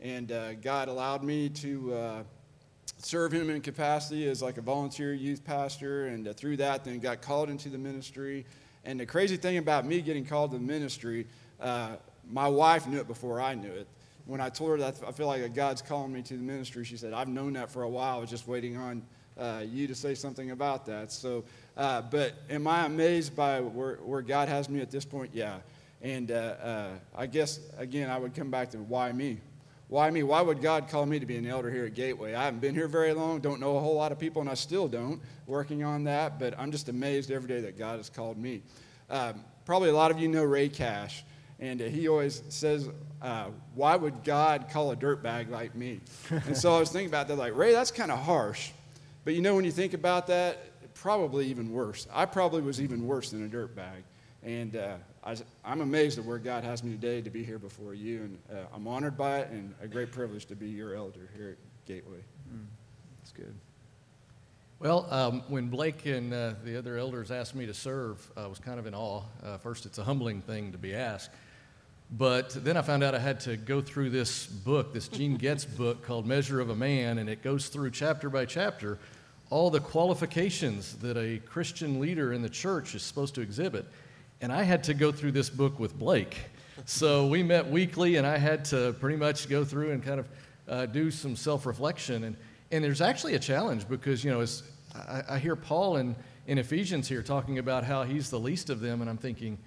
And 0.00 0.30
uh, 0.30 0.54
God 0.54 0.88
allowed 0.88 1.22
me 1.22 1.48
to 1.48 1.94
uh, 1.94 2.22
serve 2.98 3.32
Him 3.32 3.48
in 3.48 3.60
capacity 3.62 4.28
as 4.28 4.42
like 4.42 4.58
a 4.58 4.62
volunteer 4.62 5.14
youth 5.14 5.42
pastor, 5.44 6.08
and 6.08 6.28
uh, 6.28 6.32
through 6.34 6.58
that, 6.58 6.84
then 6.84 6.98
got 6.98 7.22
called 7.22 7.48
into 7.48 7.70
the 7.70 7.78
ministry. 7.78 8.44
And 8.84 8.98
the 9.00 9.06
crazy 9.06 9.36
thing 9.36 9.56
about 9.56 9.86
me 9.86 10.02
getting 10.02 10.26
called 10.26 10.50
to 10.50 10.58
the 10.58 10.62
ministry, 10.62 11.26
my 12.30 12.48
wife 12.48 12.86
knew 12.86 12.98
it 12.98 13.08
before 13.08 13.40
I 13.40 13.54
knew 13.54 13.72
it 13.72 13.86
when 14.30 14.40
I 14.40 14.48
told 14.48 14.70
her 14.70 14.76
that 14.78 14.94
I 15.06 15.10
feel 15.10 15.26
like 15.26 15.52
God's 15.54 15.82
calling 15.82 16.12
me 16.12 16.22
to 16.22 16.34
the 16.34 16.42
ministry, 16.42 16.84
she 16.84 16.96
said, 16.96 17.12
I've 17.12 17.26
known 17.26 17.54
that 17.54 17.68
for 17.68 17.82
a 17.82 17.88
while. 17.88 18.16
I 18.16 18.20
was 18.20 18.30
just 18.30 18.46
waiting 18.46 18.76
on 18.76 19.02
uh, 19.36 19.64
you 19.66 19.88
to 19.88 19.94
say 19.94 20.14
something 20.14 20.52
about 20.52 20.86
that. 20.86 21.10
So, 21.10 21.42
uh, 21.76 22.02
but 22.02 22.34
am 22.48 22.68
I 22.68 22.86
amazed 22.86 23.34
by 23.34 23.60
where, 23.60 23.96
where 23.96 24.22
God 24.22 24.48
has 24.48 24.68
me 24.68 24.80
at 24.80 24.90
this 24.90 25.04
point? 25.04 25.32
Yeah. 25.34 25.58
And 26.00 26.30
uh, 26.30 26.34
uh, 26.34 26.88
I 27.16 27.26
guess, 27.26 27.58
again, 27.76 28.08
I 28.08 28.18
would 28.18 28.32
come 28.32 28.52
back 28.52 28.70
to 28.70 28.78
why 28.78 29.10
me? 29.10 29.38
Why 29.88 30.08
me? 30.10 30.22
Why 30.22 30.40
would 30.40 30.62
God 30.62 30.88
call 30.88 31.06
me 31.06 31.18
to 31.18 31.26
be 31.26 31.36
an 31.36 31.46
elder 31.46 31.68
here 31.68 31.86
at 31.86 31.94
Gateway? 31.94 32.34
I 32.34 32.44
haven't 32.44 32.60
been 32.60 32.76
here 32.76 32.86
very 32.86 33.12
long, 33.12 33.40
don't 33.40 33.58
know 33.58 33.76
a 33.76 33.80
whole 33.80 33.96
lot 33.96 34.12
of 34.12 34.20
people, 34.20 34.40
and 34.40 34.48
I 34.48 34.54
still 34.54 34.86
don't, 34.86 35.20
working 35.48 35.82
on 35.82 36.04
that, 36.04 36.38
but 36.38 36.54
I'm 36.56 36.70
just 36.70 36.88
amazed 36.88 37.32
every 37.32 37.48
day 37.48 37.60
that 37.62 37.76
God 37.76 37.96
has 37.96 38.08
called 38.08 38.38
me. 38.38 38.62
Um, 39.10 39.44
probably 39.64 39.88
a 39.88 39.94
lot 39.94 40.12
of 40.12 40.20
you 40.20 40.28
know 40.28 40.44
Ray 40.44 40.68
Cash. 40.68 41.24
And 41.60 41.78
he 41.78 42.08
always 42.08 42.42
says, 42.48 42.88
uh, 43.20 43.48
Why 43.74 43.94
would 43.94 44.24
God 44.24 44.68
call 44.70 44.90
a 44.90 44.96
dirtbag 44.96 45.50
like 45.50 45.74
me? 45.74 46.00
and 46.30 46.56
so 46.56 46.74
I 46.74 46.80
was 46.80 46.90
thinking 46.90 47.10
about 47.10 47.28
that, 47.28 47.36
like, 47.36 47.54
Ray, 47.54 47.72
that's 47.72 47.90
kind 47.90 48.10
of 48.10 48.18
harsh. 48.18 48.70
But 49.24 49.34
you 49.34 49.42
know, 49.42 49.54
when 49.54 49.66
you 49.66 49.70
think 49.70 49.92
about 49.92 50.26
that, 50.28 50.58
probably 50.94 51.46
even 51.46 51.72
worse. 51.72 52.06
I 52.12 52.26
probably 52.26 52.62
was 52.62 52.80
even 52.80 53.06
worse 53.06 53.30
than 53.30 53.44
a 53.44 53.48
dirtbag. 53.48 54.02
And 54.42 54.76
uh, 54.76 54.96
I, 55.22 55.36
am 55.64 55.82
amazed 55.82 56.18
at 56.18 56.24
where 56.24 56.38
God 56.38 56.64
has 56.64 56.82
me 56.82 56.92
today 56.92 57.20
to 57.20 57.30
be 57.30 57.44
here 57.44 57.58
before 57.58 57.94
you. 57.94 58.22
And 58.22 58.38
uh, 58.50 58.66
I'm 58.74 58.88
honored 58.88 59.16
by 59.16 59.40
it 59.40 59.50
and 59.50 59.74
a 59.82 59.86
great 59.86 60.12
privilege 60.12 60.46
to 60.46 60.56
be 60.56 60.68
your 60.68 60.94
elder 60.94 61.28
here 61.36 61.50
at 61.50 61.86
Gateway. 61.86 62.18
Mm, 62.52 62.64
that's 63.18 63.32
good. 63.32 63.54
Well, 64.78 65.06
um, 65.10 65.42
when 65.48 65.68
Blake 65.68 66.06
and 66.06 66.32
uh, 66.32 66.54
the 66.64 66.78
other 66.78 66.96
elders 66.96 67.30
asked 67.30 67.54
me 67.54 67.66
to 67.66 67.74
serve, 67.74 68.30
I 68.34 68.46
was 68.46 68.58
kind 68.58 68.78
of 68.78 68.86
in 68.86 68.94
awe. 68.94 69.22
Uh, 69.42 69.58
first, 69.58 69.84
it's 69.84 69.98
a 69.98 70.04
humbling 70.04 70.40
thing 70.40 70.72
to 70.72 70.78
be 70.78 70.94
asked. 70.94 71.30
But 72.12 72.50
then 72.64 72.76
I 72.76 72.82
found 72.82 73.04
out 73.04 73.14
I 73.14 73.20
had 73.20 73.38
to 73.40 73.56
go 73.56 73.80
through 73.80 74.10
this 74.10 74.46
book, 74.46 74.92
this 74.92 75.06
Gene 75.06 75.36
Getz 75.36 75.64
book 75.64 76.02
called 76.02 76.26
Measure 76.26 76.60
of 76.60 76.70
a 76.70 76.74
Man, 76.74 77.18
and 77.18 77.30
it 77.30 77.42
goes 77.42 77.68
through 77.68 77.92
chapter 77.92 78.28
by 78.28 78.46
chapter 78.46 78.98
all 79.50 79.68
the 79.68 79.80
qualifications 79.80 80.94
that 80.96 81.16
a 81.16 81.38
Christian 81.38 82.00
leader 82.00 82.32
in 82.32 82.40
the 82.40 82.48
church 82.48 82.94
is 82.94 83.02
supposed 83.02 83.34
to 83.34 83.40
exhibit. 83.40 83.84
And 84.40 84.52
I 84.52 84.62
had 84.62 84.84
to 84.84 84.94
go 84.94 85.12
through 85.12 85.32
this 85.32 85.50
book 85.50 85.78
with 85.78 85.98
Blake. 85.98 86.36
So 86.84 87.26
we 87.26 87.42
met 87.42 87.68
weekly, 87.68 88.16
and 88.16 88.26
I 88.26 88.38
had 88.38 88.64
to 88.66 88.94
pretty 89.00 89.16
much 89.16 89.48
go 89.48 89.64
through 89.64 89.90
and 89.90 90.02
kind 90.02 90.20
of 90.20 90.28
uh, 90.68 90.86
do 90.86 91.10
some 91.10 91.36
self 91.36 91.66
reflection. 91.66 92.24
And, 92.24 92.36
and 92.70 92.82
there's 92.82 93.00
actually 93.00 93.34
a 93.34 93.38
challenge 93.38 93.88
because, 93.88 94.24
you 94.24 94.30
know, 94.30 94.40
as 94.40 94.62
I, 94.94 95.22
I 95.30 95.38
hear 95.38 95.56
Paul 95.56 95.96
in, 95.96 96.16
in 96.46 96.58
Ephesians 96.58 97.08
here 97.08 97.22
talking 97.22 97.58
about 97.58 97.84
how 97.84 98.04
he's 98.04 98.30
the 98.30 98.40
least 98.40 98.70
of 98.70 98.80
them, 98.80 99.00
and 99.00 99.10
I'm 99.10 99.18
thinking, 99.18 99.58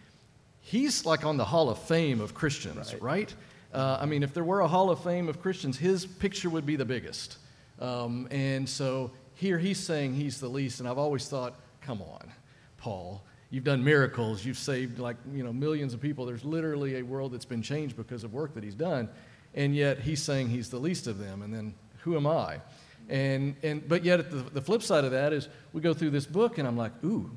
he's 0.64 1.06
like 1.06 1.26
on 1.26 1.38
the 1.38 1.46
Hall 1.46 1.70
of 1.70 1.78
Fame 1.78 2.20
of 2.20 2.34
Christians, 2.34 2.94
right? 2.94 3.02
right? 3.02 3.36
Uh, 3.74 3.98
I 4.00 4.06
mean, 4.06 4.24
if 4.24 4.34
there 4.34 4.44
were 4.44 4.62
a 4.62 4.68
Hall 4.68 4.90
of 4.90 5.04
Fame 5.04 5.30
of 5.30 5.42
Christians, 5.42 5.78
his 5.78 6.06
picture 6.06 6.50
would 6.50 6.66
be 6.66 6.76
the 6.76 6.86
biggest. 6.86 7.38
Um, 7.80 8.28
and 8.32 8.68
so 8.68 9.12
here 9.36 9.58
he's 9.58 9.80
saying 9.80 10.16
he's 10.16 10.40
the 10.40 10.48
least, 10.48 10.80
and 10.80 10.88
I've 10.88 10.98
always 10.98 11.28
thought, 11.28 11.60
come 11.82 12.02
on, 12.02 12.32
Paul. 12.78 13.24
You've 13.50 13.64
done 13.64 13.84
miracles. 13.84 14.44
You've 14.44 14.58
saved 14.58 14.98
like 14.98 15.16
you 15.32 15.44
know 15.44 15.54
millions 15.54 15.94
of 15.94 16.02
people. 16.02 16.26
There's 16.26 16.44
literally 16.44 16.98
a 16.98 17.04
world 17.04 17.34
that's 17.34 17.46
been 17.46 17.62
changed 17.62 17.96
because 17.96 18.24
of 18.24 18.34
work 18.34 18.56
that 18.56 18.64
he's 18.64 18.74
done, 18.74 19.10
and 19.54 19.76
yet 19.76 20.00
he's 20.00 20.24
saying 20.24 20.50
he's 20.50 20.70
the 20.70 20.80
least 20.80 21.06
of 21.06 21.20
them. 21.20 21.44
And 21.44 21.54
then 21.54 21.76
who 22.00 22.16
am 22.16 22.26
I? 22.26 22.62
And 23.10 23.56
and 23.62 23.88
but 23.88 24.04
yet 24.04 24.32
the, 24.32 24.38
the 24.38 24.62
flip 24.62 24.82
side 24.82 25.04
of 25.04 25.12
that 25.12 25.34
is 25.34 25.50
we 25.72 25.82
go 25.82 25.94
through 25.94 26.10
this 26.10 26.26
book, 26.26 26.58
and 26.58 26.68
I'm 26.68 26.78
like, 26.78 26.94
ooh, 27.04 27.30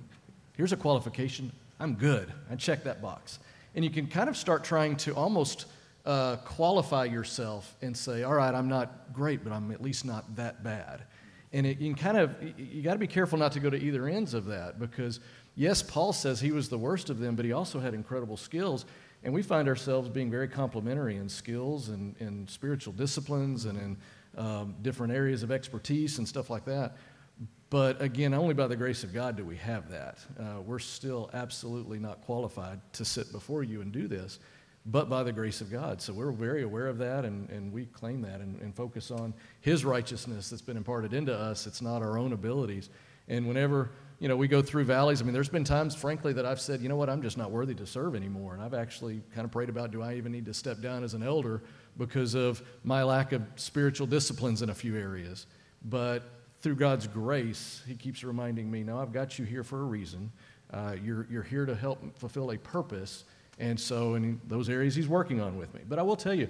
here's 0.57 0.73
a 0.73 0.77
qualification 0.77 1.53
I'm 1.79 1.95
good. 1.95 2.33
I 2.51 2.57
check 2.57 2.85
that 2.85 3.03
box. 3.03 3.39
And 3.75 3.85
you 3.85 3.91
can 3.91 4.07
kind 4.07 4.29
of 4.29 4.37
start 4.37 4.65
trying 4.65 4.97
to 4.97 5.15
almost 5.15 5.67
uh, 6.07 6.37
qualify 6.37 7.05
yourself 7.05 7.77
and 7.83 7.97
say, 7.97 8.23
all 8.23 8.35
right, 8.35 8.55
I'm 8.55 8.69
not 8.69 9.13
great, 9.13 9.45
but 9.45 9.53
I'm 9.53 9.71
at 9.71 9.83
least 9.83 10.05
not 10.05 10.37
that 10.37 10.63
bad. 10.65 11.03
And 11.53 11.67
it, 11.67 11.79
you 11.79 11.95
can 11.95 12.03
kind 12.03 12.17
of, 12.17 12.35
you 12.59 12.83
got 12.83 12.95
to 12.95 12.99
be 12.99 13.07
careful 13.07 13.39
not 13.39 13.53
to 13.53 13.61
go 13.61 13.69
to 13.69 13.77
either 13.77 14.07
ends 14.09 14.33
of 14.35 14.47
that 14.47 14.79
because, 14.79 15.21
yes, 15.55 15.83
Paul 15.83 16.13
says 16.13 16.41
he 16.41 16.53
was 16.53 16.69
the 16.69 16.79
worst 16.79 17.11
of 17.11 17.19
them, 17.19 17.35
but 17.35 17.45
he 17.45 17.53
also 17.53 17.81
had 17.81 17.93
incredible 17.93 18.37
skills. 18.37 18.87
And 19.23 19.35
we 19.35 19.43
find 19.43 19.69
ourselves 19.69 20.09
being 20.09 20.31
very 20.31 20.49
complementary 20.49 21.17
in 21.17 21.29
skills 21.29 21.89
and 21.89 22.15
in 22.21 22.47
spiritual 22.49 22.93
disciplines 22.93 23.65
and 23.65 23.79
in 23.79 23.97
um, 24.37 24.75
different 24.83 25.13
areas 25.13 25.43
of 25.43 25.51
expertise 25.51 26.19
and 26.19 26.29
stuff 26.29 26.51
like 26.51 26.65
that. 26.67 26.97
But 27.69 28.01
again, 28.01 28.33
only 28.33 28.55
by 28.55 28.69
the 28.69 28.77
grace 28.77 29.03
of 29.03 29.13
God 29.13 29.37
do 29.37 29.45
we 29.45 29.57
have 29.57 29.91
that. 29.91 30.19
Uh, 30.39 30.61
we're 30.65 30.79
still 30.79 31.31
absolutely 31.33 31.99
not 31.99 32.21
qualified 32.23 32.81
to 32.95 33.05
sit 33.05 33.33
before 33.33 33.65
you 33.65 33.81
and 33.81 33.91
do 33.91 34.07
this, 34.07 34.39
but 34.87 35.09
by 35.11 35.25
the 35.25 35.33
grace 35.33 35.61
of 35.61 35.71
God. 35.71 36.01
So 36.01 36.13
we're 36.13 36.31
very 36.31 36.63
aware 36.63 36.87
of 36.87 36.99
that, 36.99 37.25
and, 37.25 37.51
and 37.51 37.73
we 37.73 37.87
claim 37.87 38.23
that 38.23 38.41
and, 38.41 38.61
and 38.61 38.75
focus 38.75 39.11
on 39.11 39.35
His 39.61 39.85
righteousness 39.85 40.49
that's 40.49 40.63
been 40.63 40.77
imparted 40.77 41.13
into 41.13 41.37
us. 41.37 41.67
It's 41.67 41.83
not 41.83 42.03
our 42.03 42.19
own 42.19 42.33
abilities. 42.33 42.89
And 43.27 43.49
whenever 43.49 43.91
you 44.21 44.29
know 44.29 44.37
we 44.37 44.47
go 44.47 44.63
through 44.63 44.85
valleys, 44.85 45.21
I 45.21 45.25
mean, 45.25 45.35
there's 45.35 45.49
been 45.49 45.65
times, 45.65 45.97
frankly, 45.97 46.33
that 46.35 46.47
I've 46.47 46.61
said, 46.61 46.81
you 46.81 46.89
know 46.89 46.97
what, 46.97 47.11
I'm 47.11 47.21
just 47.21 47.37
not 47.37 47.51
worthy 47.51 47.75
to 47.75 47.87
serve 47.87 48.15
anymore. 48.15 48.55
And 48.55 48.63
I've 48.63 48.75
actually 48.75 49.23
kind 49.35 49.45
of 49.45 49.51
prayed 49.51 49.69
about, 49.69 49.91
do 49.91 50.03
I 50.03 50.15
even 50.15 50.31
need 50.31 50.47
to 50.47 50.55
step 50.55 50.81
down 50.81 51.03
as 51.03 51.15
an 51.15 51.25
elder 51.25 51.63
because 51.99 52.35
of 52.35 52.63
my 52.85 53.03
lack 53.03 53.33
of 53.33 53.43
spiritual 53.57 54.07
disciplines 54.07 54.63
in 54.63 54.71
a 54.71 54.75
few 54.75 54.97
areas. 54.97 55.47
But 55.85 56.23
through 56.61 56.77
God's 56.77 57.07
grace, 57.07 57.83
He 57.87 57.95
keeps 57.95 58.25
reminding 58.25 58.71
me, 58.71 58.83
no, 58.83 58.99
I've 58.99 59.13
got 59.13 59.39
you 59.39 59.45
here 59.45 59.63
for 59.63 59.81
a 59.81 59.85
reason. 59.85 60.33
Uh, 60.73 60.97
you're, 61.03 61.27
you're 61.31 61.43
here 61.43 61.67
to 61.67 61.75
help 61.75 62.19
fulfill 62.19 62.51
a 62.53 62.59
purpose. 62.59 63.25
And 63.59 63.79
so, 63.79 64.15
in 64.15 64.41
those 64.47 64.69
areas, 64.69 64.95
He's 64.95 65.09
working 65.09 65.41
on 65.41 65.57
with 65.57 65.73
me. 65.75 65.81
But 65.89 65.99
I 65.99 66.03
will 66.03 66.17
tell 66.17 66.35
you, 66.35 66.49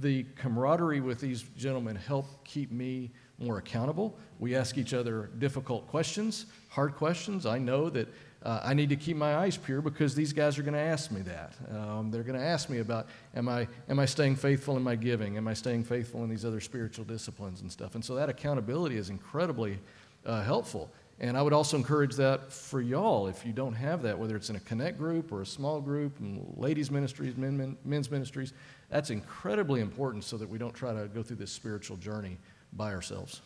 the 0.00 0.24
camaraderie 0.36 1.00
with 1.00 1.20
these 1.20 1.42
gentlemen 1.56 1.96
help 1.96 2.26
keep 2.44 2.70
me 2.70 3.10
more 3.38 3.58
accountable. 3.58 4.16
We 4.38 4.56
ask 4.56 4.78
each 4.78 4.94
other 4.94 5.30
difficult 5.38 5.86
questions, 5.88 6.46
hard 6.68 6.94
questions. 6.94 7.46
I 7.46 7.58
know 7.58 7.88
that 7.90 8.08
uh, 8.42 8.60
I 8.62 8.74
need 8.74 8.88
to 8.90 8.96
keep 8.96 9.16
my 9.16 9.36
eyes 9.36 9.56
pure 9.56 9.82
because 9.82 10.14
these 10.14 10.32
guys 10.32 10.58
are 10.58 10.62
going 10.62 10.74
to 10.74 10.80
ask 10.80 11.10
me 11.10 11.22
that. 11.22 11.54
Um, 11.70 12.10
they're 12.10 12.22
going 12.22 12.38
to 12.38 12.44
ask 12.44 12.70
me 12.70 12.78
about, 12.78 13.08
am 13.34 13.48
I, 13.48 13.66
am 13.88 13.98
I 13.98 14.06
staying 14.06 14.36
faithful 14.36 14.76
in 14.76 14.82
my 14.82 14.94
giving? 14.94 15.36
Am 15.36 15.48
I 15.48 15.54
staying 15.54 15.84
faithful 15.84 16.22
in 16.22 16.30
these 16.30 16.44
other 16.44 16.60
spiritual 16.60 17.04
disciplines 17.04 17.62
and 17.62 17.70
stuff? 17.70 17.94
And 17.94 18.04
so 18.04 18.14
that 18.14 18.28
accountability 18.28 18.96
is 18.96 19.10
incredibly 19.10 19.78
uh, 20.24 20.42
helpful. 20.42 20.90
And 21.20 21.36
I 21.36 21.42
would 21.42 21.52
also 21.52 21.76
encourage 21.76 22.14
that 22.16 22.52
for 22.52 22.80
y'all 22.80 23.26
if 23.26 23.44
you 23.44 23.52
don't 23.52 23.74
have 23.74 24.02
that, 24.02 24.16
whether 24.16 24.36
it's 24.36 24.50
in 24.50 24.56
a 24.56 24.60
connect 24.60 24.98
group 24.98 25.32
or 25.32 25.42
a 25.42 25.46
small 25.46 25.80
group, 25.80 26.16
ladies' 26.56 26.92
ministries, 26.92 27.36
men, 27.36 27.56
men, 27.56 27.76
men's 27.84 28.08
ministries. 28.08 28.52
That's 28.88 29.10
incredibly 29.10 29.80
important 29.80 30.22
so 30.22 30.36
that 30.36 30.48
we 30.48 30.58
don't 30.58 30.74
try 30.74 30.92
to 30.92 31.08
go 31.08 31.24
through 31.24 31.36
this 31.36 31.50
spiritual 31.50 31.96
journey 31.96 32.38
by 32.72 32.94
ourselves. 32.94 33.40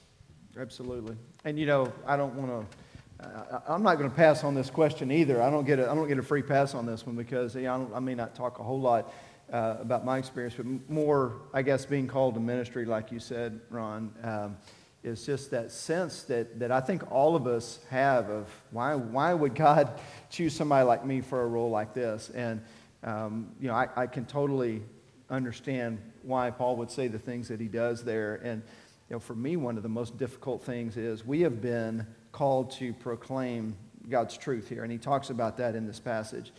Absolutely. 0.58 1.16
And 1.46 1.58
you 1.58 1.64
know, 1.64 1.90
I 2.06 2.18
don't 2.18 2.34
want 2.34 2.70
to. 2.70 2.76
I'm 3.68 3.82
not 3.82 3.98
going 3.98 4.10
to 4.10 4.16
pass 4.16 4.44
on 4.44 4.54
this 4.54 4.70
question 4.70 5.10
either. 5.10 5.42
I 5.42 5.50
don't 5.50 5.64
get 5.64 5.78
a, 5.78 5.90
I 5.90 5.94
don't 5.94 6.08
get 6.08 6.18
a 6.18 6.22
free 6.22 6.42
pass 6.42 6.74
on 6.74 6.86
this 6.86 7.06
one 7.06 7.16
because 7.16 7.54
you 7.54 7.62
know, 7.62 7.90
I, 7.92 7.96
I, 7.96 8.00
may 8.00 8.14
not 8.14 8.34
talk 8.34 8.58
a 8.58 8.62
whole 8.62 8.80
lot 8.80 9.12
uh, 9.52 9.76
about 9.80 10.04
my 10.04 10.18
experience, 10.18 10.54
but 10.56 10.66
more, 10.90 11.42
I 11.52 11.62
guess, 11.62 11.84
being 11.84 12.06
called 12.06 12.34
to 12.34 12.40
ministry, 12.40 12.84
like 12.84 13.12
you 13.12 13.20
said, 13.20 13.60
Ron. 13.70 14.12
Um, 14.22 14.56
is 15.02 15.26
just 15.26 15.50
that 15.50 15.72
sense 15.72 16.22
that, 16.24 16.60
that 16.60 16.70
I 16.70 16.80
think 16.80 17.10
all 17.10 17.34
of 17.34 17.46
us 17.46 17.80
have 17.90 18.30
of 18.30 18.48
why, 18.70 18.94
why 18.94 19.34
would 19.34 19.54
God 19.54 20.00
choose 20.30 20.54
somebody 20.54 20.86
like 20.86 21.04
me 21.04 21.20
for 21.20 21.42
a 21.42 21.46
role 21.46 21.70
like 21.70 21.92
this? 21.92 22.30
And, 22.30 22.62
um, 23.02 23.50
you 23.60 23.68
know, 23.68 23.74
I, 23.74 23.88
I 23.96 24.06
can 24.06 24.24
totally 24.24 24.82
understand 25.28 25.98
why 26.22 26.50
Paul 26.50 26.76
would 26.76 26.90
say 26.90 27.08
the 27.08 27.18
things 27.18 27.48
that 27.48 27.60
he 27.60 27.66
does 27.66 28.04
there. 28.04 28.36
And, 28.44 28.62
you 29.10 29.16
know, 29.16 29.20
for 29.20 29.34
me, 29.34 29.56
one 29.56 29.76
of 29.76 29.82
the 29.82 29.88
most 29.88 30.18
difficult 30.18 30.62
things 30.62 30.96
is 30.96 31.26
we 31.26 31.40
have 31.40 31.60
been 31.60 32.06
called 32.32 32.70
to 32.72 32.92
proclaim 32.94 33.76
God's 34.08 34.36
truth 34.36 34.68
here. 34.68 34.82
And 34.82 34.90
he 34.90 34.98
talks 34.98 35.30
about 35.30 35.58
that 35.58 35.74
in 35.74 35.86
this 35.86 36.00
passage. 36.00 36.52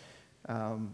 Um, 0.47 0.93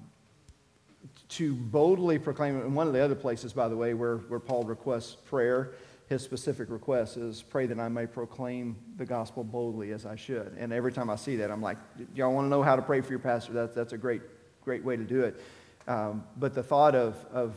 to 1.30 1.54
boldly 1.54 2.18
proclaim, 2.18 2.60
in 2.62 2.74
one 2.74 2.88
of 2.88 2.94
the 2.94 3.04
other 3.04 3.16
places, 3.16 3.54
by 3.54 3.68
the 3.68 3.78
way, 3.78 3.94
where, 3.94 4.18
where 4.18 4.40
Paul 4.40 4.64
requests 4.64 5.16
prayer, 5.16 5.74
his 6.08 6.24
specific 6.24 6.72
request 6.72 7.18
is 7.18 7.44
pray 7.44 7.68
that 7.68 7.80
I 7.80 7.88
may 7.88 8.08
proclaim 8.08 8.76
the 8.98 9.06
gospel 9.06 9.44
boldly 9.44 9.92
as 9.92 10.08
I 10.08 10.16
should. 10.16 10.56
And 10.58 10.74
every 10.74 10.92
time 10.92 11.10
I 11.10 11.16
see 11.16 11.36
that, 11.38 11.52
I'm 11.52 11.62
like, 11.62 11.78
y'all 12.16 12.34
want 12.34 12.46
to 12.46 12.50
know 12.50 12.64
how 12.64 12.76
to 12.76 12.82
pray 12.82 13.02
for 13.02 13.12
your 13.12 13.20
pastor? 13.20 13.54
That's, 13.54 13.76
that's 13.76 13.94
a 13.94 13.98
great, 13.98 14.24
great 14.64 14.84
way 14.84 14.98
to 14.98 15.04
do 15.04 15.22
it. 15.22 15.40
Um, 15.88 16.24
but 16.38 16.56
the 16.56 16.64
thought 16.64 16.96
of, 16.96 17.16
of 17.32 17.56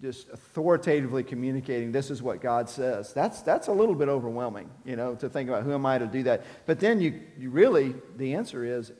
just 0.00 0.28
authoritatively 0.28 1.22
communicating 1.22 1.90
this 1.90 2.10
is 2.10 2.22
what 2.22 2.40
God 2.40 2.68
says, 2.68 3.12
that's, 3.12 3.42
that's 3.42 3.68
a 3.68 3.72
little 3.72 3.94
bit 3.94 4.08
overwhelming, 4.08 4.70
you 4.84 4.96
know, 4.96 5.14
to 5.16 5.28
think 5.28 5.48
about 5.48 5.62
who 5.62 5.72
am 5.72 5.86
I 5.86 5.98
to 5.98 6.06
do 6.06 6.22
that. 6.24 6.44
But 6.66 6.80
then 6.80 7.00
you, 7.00 7.20
you 7.38 7.50
really, 7.50 7.94
the 8.16 8.34
answer 8.34 8.64
is 8.64 8.92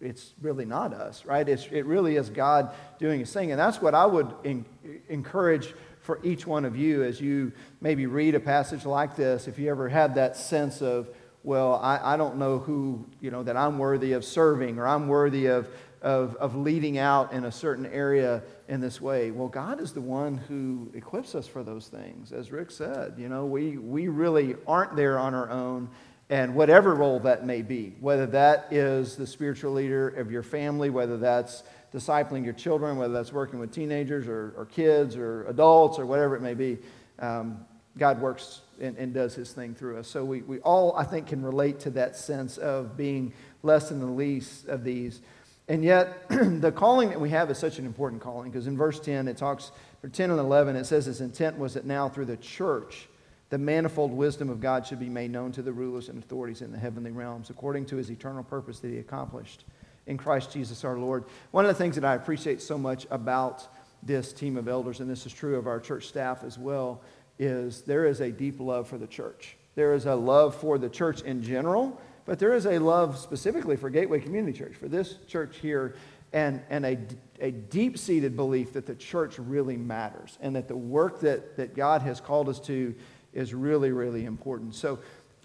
it's 0.00 0.32
really 0.40 0.64
not 0.64 0.94
us, 0.94 1.24
right? 1.24 1.48
It's, 1.48 1.66
it 1.70 1.84
really 1.84 2.16
is 2.16 2.30
God 2.30 2.72
doing 2.98 3.20
his 3.20 3.32
thing. 3.32 3.50
And 3.50 3.60
that's 3.60 3.82
what 3.82 3.94
I 3.94 4.06
would 4.06 4.32
in, 4.44 4.64
encourage 5.08 5.74
for 6.00 6.20
each 6.22 6.46
one 6.46 6.64
of 6.64 6.76
you 6.76 7.02
as 7.02 7.20
you 7.20 7.52
maybe 7.80 8.06
read 8.06 8.34
a 8.34 8.40
passage 8.40 8.86
like 8.86 9.16
this, 9.16 9.48
if 9.48 9.58
you 9.58 9.68
ever 9.70 9.88
had 9.88 10.14
that 10.14 10.36
sense 10.36 10.80
of, 10.80 11.08
well, 11.42 11.74
I, 11.74 12.14
I 12.14 12.16
don't 12.16 12.36
know 12.36 12.58
who, 12.58 13.06
you 13.20 13.30
know, 13.30 13.42
that 13.42 13.56
I'm 13.56 13.78
worthy 13.78 14.12
of 14.12 14.24
serving 14.24 14.78
or 14.78 14.86
I'm 14.86 15.08
worthy 15.08 15.46
of, 15.46 15.68
of, 16.02 16.36
of 16.36 16.54
leading 16.54 16.98
out 16.98 17.32
in 17.32 17.44
a 17.44 17.52
certain 17.52 17.86
area 17.86 18.42
in 18.68 18.80
this 18.80 19.00
way. 19.00 19.30
Well, 19.30 19.48
God 19.48 19.80
is 19.80 19.92
the 19.92 20.00
one 20.00 20.36
who 20.36 20.90
equips 20.94 21.34
us 21.34 21.46
for 21.46 21.62
those 21.62 21.88
things. 21.88 22.32
As 22.32 22.52
Rick 22.52 22.70
said, 22.70 23.14
you 23.18 23.28
know, 23.28 23.46
we, 23.46 23.78
we 23.78 24.08
really 24.08 24.56
aren't 24.66 24.96
there 24.96 25.18
on 25.18 25.34
our 25.34 25.50
own. 25.50 25.88
And 26.30 26.54
whatever 26.54 26.94
role 26.94 27.20
that 27.20 27.46
may 27.46 27.62
be, 27.62 27.94
whether 28.00 28.26
that 28.26 28.68
is 28.70 29.16
the 29.16 29.26
spiritual 29.26 29.72
leader 29.72 30.08
of 30.08 30.30
your 30.30 30.42
family, 30.42 30.90
whether 30.90 31.16
that's 31.16 31.62
discipling 31.92 32.44
your 32.44 32.52
children, 32.52 32.98
whether 32.98 33.14
that's 33.14 33.32
working 33.32 33.58
with 33.58 33.72
teenagers 33.72 34.28
or, 34.28 34.52
or 34.56 34.66
kids 34.66 35.16
or 35.16 35.46
adults 35.46 35.98
or 35.98 36.04
whatever 36.04 36.36
it 36.36 36.42
may 36.42 36.52
be, 36.52 36.78
um, 37.18 37.64
God 37.96 38.20
works 38.20 38.60
and, 38.80 38.96
and, 38.96 39.12
does 39.12 39.34
his 39.34 39.52
thing 39.52 39.74
through 39.74 39.98
us. 39.98 40.06
So 40.06 40.24
we, 40.24 40.42
we 40.42 40.58
all, 40.60 40.94
I 40.96 41.04
think, 41.04 41.28
can 41.28 41.42
relate 41.42 41.80
to 41.80 41.90
that 41.90 42.14
sense 42.14 42.58
of 42.58 42.96
being 42.96 43.32
less 43.62 43.88
than 43.88 43.98
the 43.98 44.06
least 44.06 44.68
of 44.68 44.84
these. 44.84 45.20
And 45.68 45.84
yet, 45.84 46.28
the 46.30 46.72
calling 46.72 47.10
that 47.10 47.20
we 47.20 47.30
have 47.30 47.50
is 47.50 47.58
such 47.58 47.78
an 47.78 47.84
important 47.84 48.22
calling 48.22 48.50
because 48.50 48.66
in 48.66 48.76
verse 48.76 48.98
10, 48.98 49.28
it 49.28 49.36
talks, 49.36 49.70
for 50.00 50.08
10 50.08 50.30
and 50.30 50.40
11, 50.40 50.76
it 50.76 50.84
says 50.84 51.04
his 51.04 51.20
intent 51.20 51.58
was 51.58 51.74
that 51.74 51.84
now 51.84 52.08
through 52.08 52.24
the 52.24 52.38
church, 52.38 53.08
the 53.50 53.58
manifold 53.58 54.12
wisdom 54.12 54.48
of 54.50 54.60
God 54.60 54.86
should 54.86 55.00
be 55.00 55.08
made 55.08 55.30
known 55.30 55.52
to 55.52 55.62
the 55.62 55.72
rulers 55.72 56.08
and 56.08 56.22
authorities 56.22 56.62
in 56.62 56.72
the 56.72 56.78
heavenly 56.78 57.10
realms 57.10 57.50
according 57.50 57.86
to 57.86 57.96
his 57.96 58.10
eternal 58.10 58.42
purpose 58.42 58.80
that 58.80 58.88
he 58.88 58.98
accomplished 58.98 59.64
in 60.06 60.16
Christ 60.16 60.52
Jesus 60.52 60.84
our 60.84 60.98
Lord. 60.98 61.24
One 61.50 61.64
of 61.64 61.68
the 61.68 61.74
things 61.74 61.94
that 61.96 62.04
I 62.04 62.14
appreciate 62.14 62.62
so 62.62 62.78
much 62.78 63.06
about 63.10 63.66
this 64.02 64.32
team 64.32 64.56
of 64.56 64.68
elders, 64.68 65.00
and 65.00 65.10
this 65.10 65.26
is 65.26 65.32
true 65.32 65.56
of 65.56 65.66
our 65.66 65.80
church 65.80 66.06
staff 66.06 66.44
as 66.44 66.58
well, 66.58 67.00
is 67.38 67.82
there 67.82 68.06
is 68.06 68.20
a 68.20 68.30
deep 68.30 68.58
love 68.58 68.88
for 68.88 68.98
the 68.98 69.06
church. 69.06 69.56
There 69.74 69.94
is 69.94 70.06
a 70.06 70.14
love 70.14 70.54
for 70.54 70.78
the 70.78 70.88
church 70.88 71.22
in 71.22 71.42
general, 71.42 72.00
but 72.28 72.38
there 72.38 72.52
is 72.52 72.66
a 72.66 72.78
love 72.78 73.16
specifically 73.16 73.74
for 73.74 73.88
Gateway 73.88 74.20
Community 74.20 74.56
Church, 74.56 74.74
for 74.74 74.86
this 74.86 75.14
church 75.26 75.56
here, 75.62 75.94
and, 76.34 76.60
and 76.68 76.84
a, 76.84 76.98
a 77.40 77.52
deep 77.52 77.96
seated 77.96 78.36
belief 78.36 78.74
that 78.74 78.84
the 78.84 78.94
church 78.94 79.38
really 79.38 79.78
matters 79.78 80.36
and 80.42 80.54
that 80.54 80.68
the 80.68 80.76
work 80.76 81.20
that, 81.20 81.56
that 81.56 81.74
God 81.74 82.02
has 82.02 82.20
called 82.20 82.50
us 82.50 82.60
to 82.60 82.94
is 83.32 83.54
really, 83.54 83.92
really 83.92 84.26
important. 84.26 84.74
So 84.74 84.98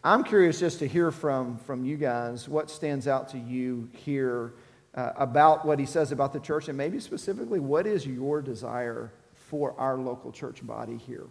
I'm 0.04 0.26
curious 0.26 0.60
just 0.60 0.80
to 0.80 0.88
hear 0.88 1.10
from, 1.10 1.58
from 1.60 1.86
you 1.86 1.96
guys 1.96 2.50
what 2.50 2.70
stands 2.70 3.08
out 3.08 3.30
to 3.30 3.40
you 3.40 3.88
here 3.94 4.52
uh, 4.94 5.14
about 5.16 5.66
what 5.66 5.80
he 5.80 5.86
says 5.86 6.12
about 6.12 6.34
the 6.34 6.40
church, 6.42 6.68
and 6.68 6.78
maybe 6.78 7.00
specifically, 7.00 7.62
what 7.62 7.88
is 7.88 8.06
your 8.06 8.42
desire 8.42 9.10
for 9.34 9.74
our 9.80 9.98
local 9.98 10.34
church 10.34 10.68
body 10.68 10.98
here? 10.98 11.28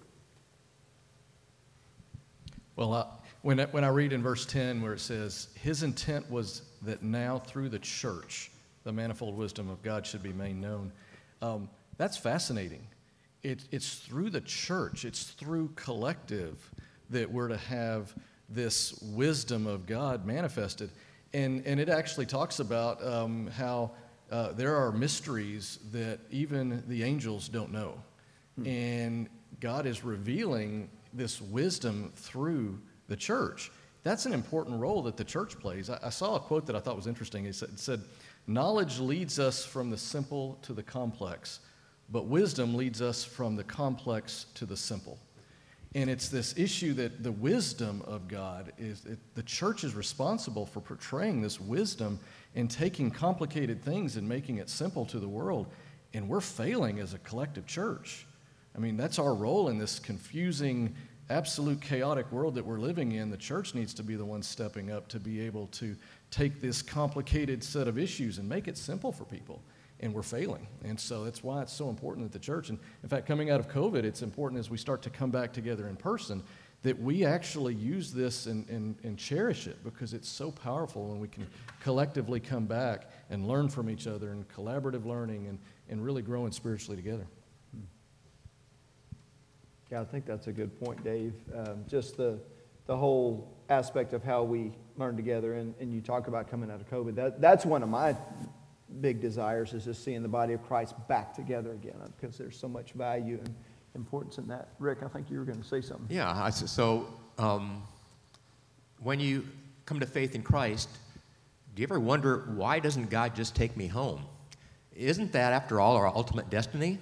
Well, 2.74 2.94
uh, 2.94 3.06
when, 3.42 3.60
I, 3.60 3.66
when 3.66 3.84
I 3.84 3.88
read 3.88 4.12
in 4.12 4.22
verse 4.22 4.46
10 4.46 4.80
where 4.80 4.94
it 4.94 5.00
says, 5.00 5.48
His 5.60 5.82
intent 5.82 6.30
was 6.30 6.62
that 6.82 7.02
now 7.02 7.38
through 7.38 7.68
the 7.68 7.78
church, 7.78 8.50
the 8.84 8.92
manifold 8.92 9.36
wisdom 9.36 9.68
of 9.68 9.82
God 9.82 10.06
should 10.06 10.22
be 10.22 10.32
made 10.32 10.56
known. 10.56 10.92
Um, 11.40 11.68
that's 11.96 12.16
fascinating. 12.16 12.86
It, 13.42 13.64
it's 13.72 13.96
through 13.96 14.30
the 14.30 14.40
church, 14.40 15.04
it's 15.04 15.24
through 15.24 15.72
collective 15.74 16.70
that 17.10 17.30
we're 17.30 17.48
to 17.48 17.56
have 17.56 18.14
this 18.48 19.00
wisdom 19.02 19.66
of 19.66 19.86
God 19.86 20.24
manifested. 20.24 20.90
And, 21.34 21.66
and 21.66 21.80
it 21.80 21.88
actually 21.88 22.26
talks 22.26 22.60
about 22.60 23.04
um, 23.04 23.48
how 23.48 23.92
uh, 24.30 24.52
there 24.52 24.76
are 24.76 24.92
mysteries 24.92 25.78
that 25.92 26.20
even 26.30 26.82
the 26.86 27.02
angels 27.02 27.48
don't 27.48 27.72
know. 27.72 28.00
Hmm. 28.56 28.66
And 28.66 29.28
God 29.60 29.86
is 29.86 30.04
revealing 30.04 30.88
this 31.12 31.40
wisdom 31.40 32.12
through 32.16 32.78
the 33.08 33.16
church. 33.16 33.70
That's 34.04 34.26
an 34.26 34.32
important 34.32 34.80
role 34.80 35.02
that 35.02 35.16
the 35.16 35.24
church 35.24 35.58
plays. 35.58 35.90
I, 35.90 35.98
I 36.02 36.10
saw 36.10 36.36
a 36.36 36.40
quote 36.40 36.66
that 36.66 36.76
I 36.76 36.80
thought 36.80 36.96
was 36.96 37.06
interesting. 37.06 37.46
It 37.46 37.54
said, 37.54 37.68
it 37.70 37.78
said, 37.78 38.02
Knowledge 38.46 38.98
leads 38.98 39.38
us 39.38 39.64
from 39.64 39.90
the 39.90 39.96
simple 39.96 40.58
to 40.62 40.72
the 40.72 40.82
complex, 40.82 41.60
but 42.10 42.26
wisdom 42.26 42.74
leads 42.74 43.00
us 43.00 43.22
from 43.22 43.54
the 43.54 43.64
complex 43.64 44.46
to 44.54 44.66
the 44.66 44.76
simple. 44.76 45.18
And 45.94 46.08
it's 46.08 46.28
this 46.28 46.56
issue 46.56 46.94
that 46.94 47.22
the 47.22 47.32
wisdom 47.32 48.02
of 48.06 48.26
God 48.26 48.72
is 48.78 49.04
it, 49.04 49.18
the 49.34 49.42
church 49.42 49.84
is 49.84 49.94
responsible 49.94 50.64
for 50.64 50.80
portraying 50.80 51.42
this 51.42 51.60
wisdom 51.60 52.18
and 52.54 52.70
taking 52.70 53.10
complicated 53.10 53.82
things 53.82 54.16
and 54.16 54.26
making 54.26 54.56
it 54.56 54.70
simple 54.70 55.04
to 55.06 55.18
the 55.18 55.28
world. 55.28 55.66
And 56.14 56.28
we're 56.28 56.40
failing 56.40 56.98
as 56.98 57.14
a 57.14 57.18
collective 57.18 57.66
church. 57.66 58.26
I 58.74 58.78
mean, 58.78 58.96
that's 58.96 59.18
our 59.18 59.34
role 59.34 59.68
in 59.68 59.78
this 59.78 59.98
confusing, 59.98 60.94
absolute 61.32 61.80
chaotic 61.80 62.30
world 62.30 62.54
that 62.54 62.64
we're 62.64 62.78
living 62.78 63.12
in. 63.12 63.30
The 63.30 63.36
church 63.36 63.74
needs 63.74 63.94
to 63.94 64.02
be 64.02 64.14
the 64.14 64.24
one 64.24 64.42
stepping 64.42 64.90
up 64.90 65.08
to 65.08 65.18
be 65.18 65.40
able 65.40 65.66
to 65.68 65.96
take 66.30 66.60
this 66.60 66.82
complicated 66.82 67.64
set 67.64 67.88
of 67.88 67.98
issues 67.98 68.38
and 68.38 68.48
make 68.48 68.68
it 68.68 68.76
simple 68.76 69.10
for 69.10 69.24
people 69.24 69.62
and 70.00 70.12
we're 70.12 70.22
failing. 70.22 70.66
And 70.84 70.98
so 70.98 71.24
that's 71.24 71.42
why 71.42 71.62
it's 71.62 71.72
so 71.72 71.88
important 71.88 72.26
that 72.26 72.32
the 72.32 72.44
church, 72.44 72.68
and 72.68 72.78
in 73.02 73.08
fact, 73.08 73.26
coming 73.26 73.50
out 73.50 73.60
of 73.60 73.68
COVID, 73.68 74.04
it's 74.04 74.22
important 74.22 74.58
as 74.58 74.68
we 74.68 74.76
start 74.76 75.00
to 75.02 75.10
come 75.10 75.30
back 75.30 75.52
together 75.52 75.88
in 75.88 75.96
person 75.96 76.42
that 76.82 77.00
we 77.00 77.24
actually 77.24 77.74
use 77.74 78.12
this 78.12 78.46
and, 78.46 78.68
and, 78.68 78.96
and 79.04 79.16
cherish 79.16 79.68
it 79.68 79.82
because 79.84 80.12
it's 80.12 80.28
so 80.28 80.50
powerful 80.50 81.06
when 81.06 81.20
we 81.20 81.28
can 81.28 81.46
collectively 81.80 82.40
come 82.40 82.66
back 82.66 83.08
and 83.30 83.46
learn 83.46 83.68
from 83.68 83.88
each 83.88 84.08
other 84.08 84.30
and 84.30 84.48
collaborative 84.48 85.06
learning 85.06 85.46
and, 85.46 85.60
and 85.88 86.04
really 86.04 86.22
growing 86.22 86.50
spiritually 86.50 86.96
together. 86.96 87.26
Yeah, 89.92 90.00
I 90.00 90.04
think 90.04 90.24
that's 90.24 90.46
a 90.46 90.52
good 90.52 90.80
point, 90.80 91.04
Dave. 91.04 91.34
Um, 91.54 91.84
just 91.86 92.16
the, 92.16 92.38
the 92.86 92.96
whole 92.96 93.52
aspect 93.68 94.14
of 94.14 94.24
how 94.24 94.42
we 94.42 94.72
learn 94.96 95.16
together, 95.16 95.56
and, 95.56 95.74
and 95.80 95.92
you 95.92 96.00
talk 96.00 96.28
about 96.28 96.50
coming 96.50 96.70
out 96.70 96.80
of 96.80 96.88
COVID. 96.88 97.14
That, 97.14 97.42
that's 97.42 97.66
one 97.66 97.82
of 97.82 97.90
my 97.90 98.16
big 99.02 99.20
desires 99.20 99.74
is 99.74 99.84
just 99.84 100.02
seeing 100.02 100.22
the 100.22 100.28
body 100.28 100.54
of 100.54 100.66
Christ 100.66 100.94
back 101.08 101.34
together 101.34 101.72
again 101.72 101.96
because 102.18 102.38
there's 102.38 102.58
so 102.58 102.68
much 102.68 102.92
value 102.92 103.38
and 103.44 103.54
importance 103.94 104.38
in 104.38 104.48
that. 104.48 104.70
Rick, 104.78 105.02
I 105.02 105.08
think 105.08 105.30
you 105.30 105.38
were 105.38 105.44
going 105.44 105.60
to 105.60 105.68
say 105.68 105.82
something. 105.82 106.06
Yeah, 106.08 106.42
I 106.42 106.48
so 106.48 107.06
um, 107.36 107.82
when 109.02 109.20
you 109.20 109.46
come 109.84 110.00
to 110.00 110.06
faith 110.06 110.34
in 110.34 110.42
Christ, 110.42 110.88
do 111.74 111.82
you 111.82 111.86
ever 111.86 112.00
wonder 112.00 112.50
why 112.54 112.78
doesn't 112.78 113.10
God 113.10 113.34
just 113.34 113.54
take 113.54 113.76
me 113.76 113.88
home? 113.88 114.24
Isn't 114.96 115.32
that, 115.32 115.52
after 115.52 115.82
all, 115.82 115.96
our 115.96 116.06
ultimate 116.06 116.48
destiny? 116.48 116.98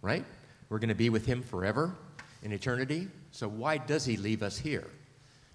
Right? 0.00 0.24
We're 0.70 0.78
going 0.78 0.88
to 0.88 0.94
be 0.94 1.10
with 1.10 1.26
Him 1.26 1.42
forever 1.42 1.94
in 2.42 2.52
eternity. 2.52 3.08
So 3.30 3.48
why 3.48 3.78
does 3.78 4.04
He 4.04 4.16
leave 4.16 4.42
us 4.42 4.58
here? 4.58 4.88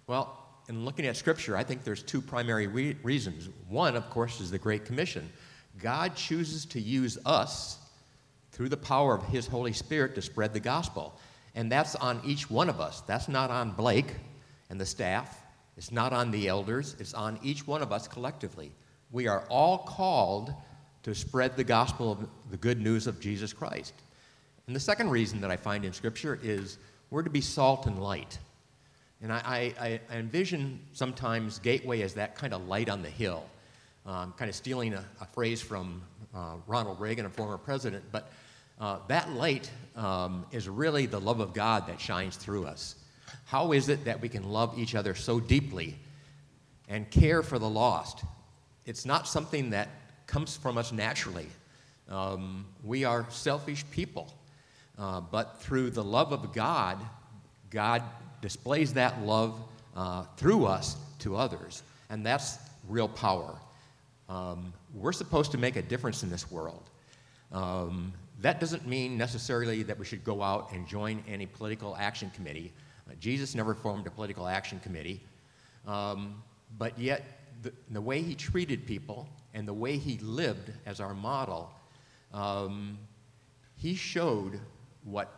Well, 0.08 0.44
in 0.70 0.84
looking 0.86 1.06
at 1.06 1.16
Scripture, 1.16 1.56
I 1.56 1.64
think 1.64 1.84
there's 1.84 2.04
two 2.04 2.22
primary 2.22 2.68
re- 2.68 2.98
reasons. 3.04 3.50
One, 3.70 3.96
of 3.96 4.10
course, 4.10 4.42
is 4.42 4.52
the 4.52 4.58
Great 4.58 4.86
Commission. 4.86 5.30
God 5.80 6.16
chooses 6.16 6.66
to 6.68 6.82
use 6.82 7.18
us 7.26 7.78
through 8.52 8.70
the 8.70 8.78
power 8.78 9.16
of 9.16 9.24
His 9.28 9.48
Holy 9.48 9.74
Spirit 9.74 10.16
to 10.16 10.22
spread 10.22 10.54
the 10.54 10.60
gospel. 10.60 11.18
And 11.56 11.72
that's 11.72 11.96
on 11.96 12.22
each 12.26 12.50
one 12.50 12.70
of 12.70 12.80
us. 12.80 13.02
That's 13.02 13.28
not 13.28 13.50
on 13.50 13.72
Blake 13.72 14.16
and 14.70 14.80
the 14.80 14.86
staff. 14.86 15.42
It's 15.78 15.92
not 15.92 16.12
on 16.12 16.32
the 16.32 16.48
elders. 16.48 16.96
It's 17.00 17.14
on 17.14 17.40
each 17.44 17.68
one 17.68 17.82
of 17.82 17.92
us 17.92 18.08
collectively. 18.08 18.72
We 19.12 19.28
are 19.28 19.46
all 19.50 19.80
called 19.80 20.54
to 21.04 21.16
spread 21.16 21.56
the 21.56 21.64
gospel 21.64 22.12
of 22.12 22.28
the 22.52 22.58
good 22.58 22.82
news 22.82 23.08
of 23.08 23.20
Jesus 23.20 23.54
Christ. 23.54 23.94
And 24.68 24.76
the 24.76 24.82
second 24.82 25.10
reason 25.10 25.40
that 25.42 25.50
I 25.50 25.56
find 25.56 25.86
in 25.86 25.94
Scripture 25.94 26.38
is 26.44 26.78
we're 27.10 27.24
to 27.24 27.30
be 27.30 27.40
salt 27.40 27.86
and 27.86 28.04
light. 28.04 28.38
And 29.22 29.32
I, 29.32 29.74
I, 29.80 30.00
I 30.12 30.18
envision 30.18 30.82
sometimes 30.92 31.60
Gateway 31.60 32.02
as 32.02 32.14
that 32.16 32.36
kind 32.36 32.54
of 32.54 32.68
light 32.68 32.90
on 32.90 33.02
the 33.02 33.10
hill. 33.10 33.46
Um, 34.06 34.34
kind 34.38 34.50
of 34.50 34.56
stealing 34.56 34.94
a, 34.94 35.06
a 35.22 35.26
phrase 35.26 35.62
from 35.62 36.02
uh, 36.36 36.56
Ronald 36.68 37.00
Reagan, 37.00 37.26
a 37.26 37.30
former 37.30 37.58
president, 37.58 38.04
but 38.12 38.30
uh, 38.80 39.00
that 39.08 39.32
light 39.32 39.72
um, 39.96 40.46
is 40.52 40.68
really 40.68 41.06
the 41.06 41.20
love 41.20 41.40
of 41.40 41.54
God 41.54 41.88
that 41.88 42.00
shines 42.00 42.36
through 42.36 42.66
us. 42.66 42.96
How 43.46 43.72
is 43.72 43.88
it 43.88 44.04
that 44.04 44.22
we 44.22 44.28
can 44.28 44.44
love 44.44 44.78
each 44.78 44.96
other 44.96 45.16
so 45.16 45.40
deeply 45.40 45.98
and 46.90 47.10
care 47.10 47.42
for 47.42 47.58
the 47.58 47.70
lost? 47.70 48.24
It's 48.86 49.06
not 49.06 49.30
something 49.30 49.70
that 49.70 49.88
comes 50.26 50.58
from 50.58 50.78
us 50.78 50.92
naturally. 50.92 51.48
Um, 52.10 52.66
we 52.84 53.06
are 53.06 53.26
selfish 53.30 53.86
people. 53.92 54.34
Uh, 54.98 55.22
but 55.22 55.62
through 55.62 55.92
the 55.92 56.04
love 56.04 56.32
of 56.32 56.54
God, 56.54 56.98
God 57.70 58.02
displays 58.42 58.94
that 58.94 59.22
love 59.22 59.60
uh, 59.96 60.24
through 60.38 60.66
us 60.66 60.96
to 61.20 61.36
others. 61.36 61.84
And 62.10 62.26
that's 62.26 62.58
real 62.88 63.08
power. 63.08 63.56
Um, 64.30 64.74
we're 64.94 65.14
supposed 65.14 65.52
to 65.52 65.58
make 65.58 65.76
a 65.76 65.82
difference 65.82 66.24
in 66.24 66.30
this 66.30 66.50
world. 66.52 66.90
Um, 67.52 68.14
that 68.42 68.60
doesn't 68.60 68.88
mean 68.88 69.18
necessarily 69.18 69.84
that 69.84 69.98
we 69.98 70.06
should 70.06 70.24
go 70.24 70.42
out 70.42 70.72
and 70.72 70.88
join 70.88 71.24
any 71.28 71.46
political 71.46 71.96
action 71.98 72.30
committee. 72.32 72.72
Uh, 73.10 73.14
Jesus 73.20 73.56
never 73.56 73.74
formed 73.74 74.06
a 74.06 74.12
political 74.12 74.48
action 74.48 74.80
committee. 74.80 75.22
Um, 75.88 76.44
but 76.78 76.98
yet, 77.00 77.24
the, 77.64 77.72
the, 77.90 78.02
way 78.02 78.22
he 78.22 78.36
treated 78.36 78.86
people 78.86 79.28
and 79.54 79.68
the 79.68 79.74
way 79.74 79.98
he 79.98 80.18
lived 80.20 80.72
as 80.86 81.00
our 81.00 81.14
model, 81.14 81.72
um, 82.34 82.98
he 83.76 83.96
showed 83.96 84.60
what 85.08 85.34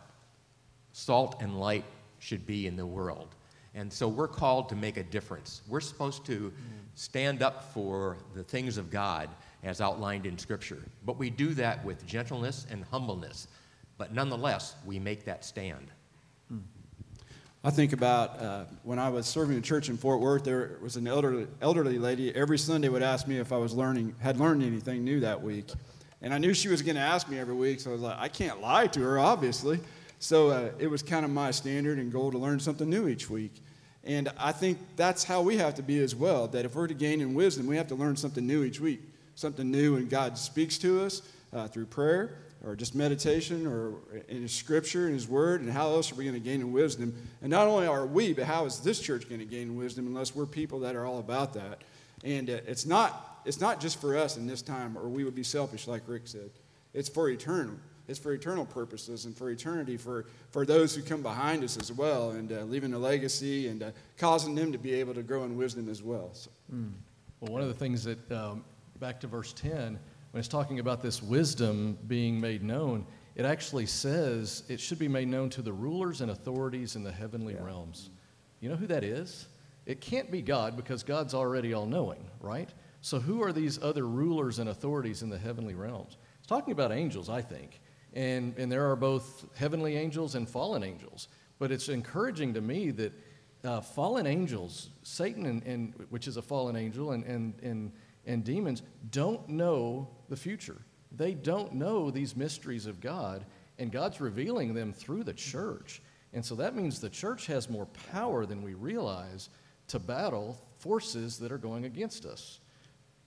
salt 0.92 1.40
and 1.40 1.58
light 1.58 1.84
should 2.18 2.46
be 2.46 2.66
in 2.66 2.76
the 2.76 2.86
world. 2.86 3.34
And 3.74 3.92
so 3.92 4.08
we're 4.08 4.28
called 4.28 4.68
to 4.70 4.76
make 4.76 4.96
a 4.96 5.04
difference. 5.04 5.62
We're 5.68 5.80
supposed 5.80 6.26
to 6.26 6.52
stand 6.94 7.42
up 7.42 7.72
for 7.72 8.18
the 8.34 8.42
things 8.42 8.76
of 8.76 8.90
God 8.90 9.30
as 9.62 9.80
outlined 9.80 10.26
in 10.26 10.36
Scripture. 10.36 10.82
But 11.06 11.18
we 11.18 11.30
do 11.30 11.54
that 11.54 11.84
with 11.84 12.04
gentleness 12.06 12.66
and 12.70 12.84
humbleness. 12.90 13.46
But 13.96 14.12
nonetheless, 14.12 14.74
we 14.84 14.98
make 14.98 15.24
that 15.24 15.44
stand. 15.44 15.90
I 17.62 17.70
think 17.70 17.92
about 17.92 18.40
uh, 18.40 18.64
when 18.84 18.98
I 18.98 19.10
was 19.10 19.26
serving 19.26 19.58
a 19.58 19.60
church 19.60 19.90
in 19.90 19.98
Fort 19.98 20.20
Worth, 20.20 20.44
there 20.44 20.78
was 20.82 20.96
an 20.96 21.06
elderly, 21.06 21.46
elderly 21.60 21.98
lady. 21.98 22.34
Every 22.34 22.56
Sunday 22.56 22.88
would 22.88 23.02
ask 23.02 23.28
me 23.28 23.38
if 23.38 23.52
I 23.52 23.58
was 23.58 23.74
learning, 23.74 24.14
had 24.18 24.38
learned 24.38 24.62
anything 24.62 25.04
new 25.04 25.20
that 25.20 25.42
week. 25.42 25.66
And 26.22 26.34
I 26.34 26.38
knew 26.38 26.52
she 26.52 26.68
was 26.68 26.82
going 26.82 26.96
to 26.96 27.02
ask 27.02 27.28
me 27.28 27.38
every 27.38 27.54
week, 27.54 27.80
so 27.80 27.90
I 27.90 27.92
was 27.94 28.02
like, 28.02 28.18
I 28.18 28.28
can't 28.28 28.60
lie 28.60 28.86
to 28.88 29.00
her, 29.00 29.18
obviously. 29.18 29.80
So 30.18 30.50
uh, 30.50 30.70
it 30.78 30.86
was 30.86 31.02
kind 31.02 31.24
of 31.24 31.30
my 31.30 31.50
standard 31.50 31.98
and 31.98 32.12
goal 32.12 32.30
to 32.30 32.38
learn 32.38 32.60
something 32.60 32.88
new 32.88 33.08
each 33.08 33.30
week. 33.30 33.54
And 34.04 34.30
I 34.38 34.52
think 34.52 34.78
that's 34.96 35.24
how 35.24 35.40
we 35.40 35.56
have 35.56 35.74
to 35.76 35.82
be 35.82 35.98
as 35.98 36.14
well. 36.14 36.46
That 36.48 36.64
if 36.64 36.74
we're 36.74 36.88
to 36.88 36.94
gain 36.94 37.20
in 37.20 37.34
wisdom, 37.34 37.66
we 37.66 37.76
have 37.76 37.88
to 37.88 37.94
learn 37.94 38.16
something 38.16 38.46
new 38.46 38.64
each 38.64 38.80
week. 38.80 39.00
Something 39.34 39.70
new, 39.70 39.96
and 39.96 40.10
God 40.10 40.36
speaks 40.36 40.76
to 40.78 41.02
us 41.02 41.22
uh, 41.52 41.68
through 41.68 41.86
prayer 41.86 42.36
or 42.66 42.76
just 42.76 42.94
meditation 42.94 43.66
or 43.66 43.94
in 44.28 44.42
His 44.42 44.52
Scripture 44.52 45.06
and 45.06 45.14
His 45.14 45.26
Word. 45.26 45.62
And 45.62 45.70
how 45.70 45.88
else 45.88 46.12
are 46.12 46.14
we 46.14 46.24
going 46.24 46.34
to 46.34 46.40
gain 46.40 46.60
in 46.60 46.72
wisdom? 46.72 47.14
And 47.40 47.50
not 47.50 47.66
only 47.66 47.86
are 47.86 48.04
we, 48.06 48.34
but 48.34 48.44
how 48.44 48.66
is 48.66 48.80
this 48.80 49.00
church 49.00 49.28
going 49.28 49.38
to 49.38 49.46
gain 49.46 49.68
in 49.68 49.76
wisdom 49.76 50.06
unless 50.06 50.34
we're 50.34 50.46
people 50.46 50.80
that 50.80 50.94
are 50.94 51.06
all 51.06 51.18
about 51.18 51.54
that? 51.54 51.82
And 52.22 52.50
uh, 52.50 52.58
it's 52.66 52.84
not 52.84 53.29
it's 53.44 53.60
not 53.60 53.80
just 53.80 54.00
for 54.00 54.16
us 54.16 54.36
in 54.36 54.46
this 54.46 54.62
time, 54.62 54.96
or 54.96 55.08
we 55.08 55.24
would 55.24 55.34
be 55.34 55.42
selfish, 55.42 55.86
like 55.86 56.02
Rick 56.06 56.22
said. 56.26 56.50
It's 56.94 57.08
for 57.08 57.28
eternal. 57.30 57.74
It's 58.08 58.18
for 58.18 58.32
eternal 58.32 58.66
purposes 58.66 59.24
and 59.24 59.36
for 59.36 59.50
eternity 59.50 59.96
for, 59.96 60.26
for 60.50 60.66
those 60.66 60.94
who 60.94 61.02
come 61.02 61.22
behind 61.22 61.62
us 61.62 61.76
as 61.76 61.92
well, 61.92 62.30
and 62.30 62.52
uh, 62.52 62.62
leaving 62.62 62.92
a 62.92 62.98
legacy 62.98 63.68
and 63.68 63.82
uh, 63.84 63.90
causing 64.18 64.54
them 64.54 64.72
to 64.72 64.78
be 64.78 64.94
able 64.94 65.14
to 65.14 65.22
grow 65.22 65.44
in 65.44 65.56
wisdom 65.56 65.88
as 65.88 66.02
well. 66.02 66.30
So. 66.32 66.50
Mm. 66.74 66.92
Well, 67.40 67.52
one 67.52 67.62
of 67.62 67.68
the 67.68 67.74
things 67.74 68.02
that, 68.04 68.32
um, 68.32 68.64
back 68.98 69.20
to 69.20 69.26
verse 69.26 69.52
10, 69.52 69.98
when 70.32 70.38
it's 70.38 70.48
talking 70.48 70.80
about 70.80 71.02
this 71.02 71.22
wisdom 71.22 71.96
being 72.08 72.40
made 72.40 72.62
known, 72.62 73.06
it 73.36 73.44
actually 73.44 73.86
says 73.86 74.64
it 74.68 74.80
should 74.80 74.98
be 74.98 75.08
made 75.08 75.28
known 75.28 75.48
to 75.50 75.62
the 75.62 75.72
rulers 75.72 76.20
and 76.20 76.30
authorities 76.30 76.96
in 76.96 77.04
the 77.04 77.12
heavenly 77.12 77.54
yeah. 77.54 77.64
realms. 77.64 78.10
You 78.60 78.68
know 78.68 78.76
who 78.76 78.86
that 78.88 79.04
is? 79.04 79.46
It 79.86 80.00
can't 80.00 80.30
be 80.30 80.42
God 80.42 80.76
because 80.76 81.02
God's 81.02 81.32
already 81.32 81.72
all 81.72 81.86
knowing, 81.86 82.24
right? 82.40 82.68
So, 83.02 83.18
who 83.18 83.42
are 83.42 83.52
these 83.52 83.82
other 83.82 84.06
rulers 84.06 84.58
and 84.58 84.68
authorities 84.68 85.22
in 85.22 85.30
the 85.30 85.38
heavenly 85.38 85.74
realms? 85.74 86.16
It's 86.38 86.46
talking 86.46 86.72
about 86.72 86.92
angels, 86.92 87.28
I 87.28 87.40
think. 87.40 87.80
And, 88.12 88.56
and 88.58 88.70
there 88.70 88.90
are 88.90 88.96
both 88.96 89.46
heavenly 89.54 89.96
angels 89.96 90.34
and 90.34 90.48
fallen 90.48 90.82
angels. 90.82 91.28
But 91.58 91.70
it's 91.70 91.88
encouraging 91.88 92.54
to 92.54 92.60
me 92.60 92.90
that 92.90 93.12
uh, 93.64 93.80
fallen 93.80 94.26
angels, 94.26 94.90
Satan, 95.02 95.46
and, 95.46 95.62
and, 95.64 95.94
which 96.10 96.26
is 96.26 96.36
a 96.36 96.42
fallen 96.42 96.76
angel, 96.76 97.12
and, 97.12 97.24
and, 97.24 97.54
and, 97.62 97.92
and 98.26 98.44
demons, 98.44 98.82
don't 99.10 99.48
know 99.48 100.08
the 100.28 100.36
future. 100.36 100.78
They 101.12 101.34
don't 101.34 101.74
know 101.74 102.10
these 102.10 102.36
mysteries 102.36 102.86
of 102.86 103.00
God, 103.00 103.44
and 103.78 103.90
God's 103.90 104.20
revealing 104.20 104.74
them 104.74 104.92
through 104.92 105.24
the 105.24 105.34
church. 105.34 106.02
And 106.32 106.44
so 106.44 106.54
that 106.56 106.74
means 106.74 107.00
the 107.00 107.10
church 107.10 107.46
has 107.46 107.68
more 107.68 107.86
power 108.12 108.46
than 108.46 108.62
we 108.62 108.74
realize 108.74 109.50
to 109.88 109.98
battle 109.98 110.60
forces 110.78 111.38
that 111.38 111.50
are 111.50 111.58
going 111.58 111.84
against 111.84 112.24
us. 112.24 112.59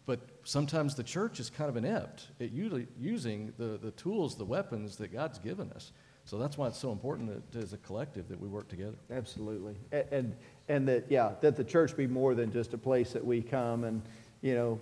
But 0.06 0.20
sometimes 0.44 0.96
the 0.96 1.04
church 1.04 1.39
is 1.39 1.50
kind 1.50 1.70
of 1.70 1.78
inept 1.78 2.28
at 2.42 2.52
using 2.52 3.54
the, 3.58 3.80
the 3.82 3.92
tools, 3.92 4.36
the 4.36 4.46
weapons 4.46 4.98
that 4.98 5.13
God's 5.13 5.39
given 5.39 5.72
us. 5.72 5.92
So 6.26 6.38
that's 6.38 6.58
why 6.58 6.68
it's 6.68 6.78
so 6.78 6.92
important 6.92 7.52
that, 7.52 7.62
as 7.62 7.74
a 7.74 7.78
collective 7.78 8.28
that 8.30 8.39
we 8.39 8.48
work 8.48 8.68
together. 8.70 8.98
Absolutely. 9.12 9.76
And, 9.92 10.06
and, 10.12 10.36
and 10.70 10.88
that, 10.88 11.06
yeah, 11.10 11.32
that 11.42 11.56
the 11.56 11.63
church 11.63 11.96
be 11.96 12.08
more 12.08 12.34
than 12.34 12.52
just 12.52 12.74
a 12.74 12.78
place 12.78 13.12
that 13.12 13.26
we 13.26 13.42
come 13.42 13.84
and, 13.84 14.02
you 14.42 14.56
know, 14.56 14.80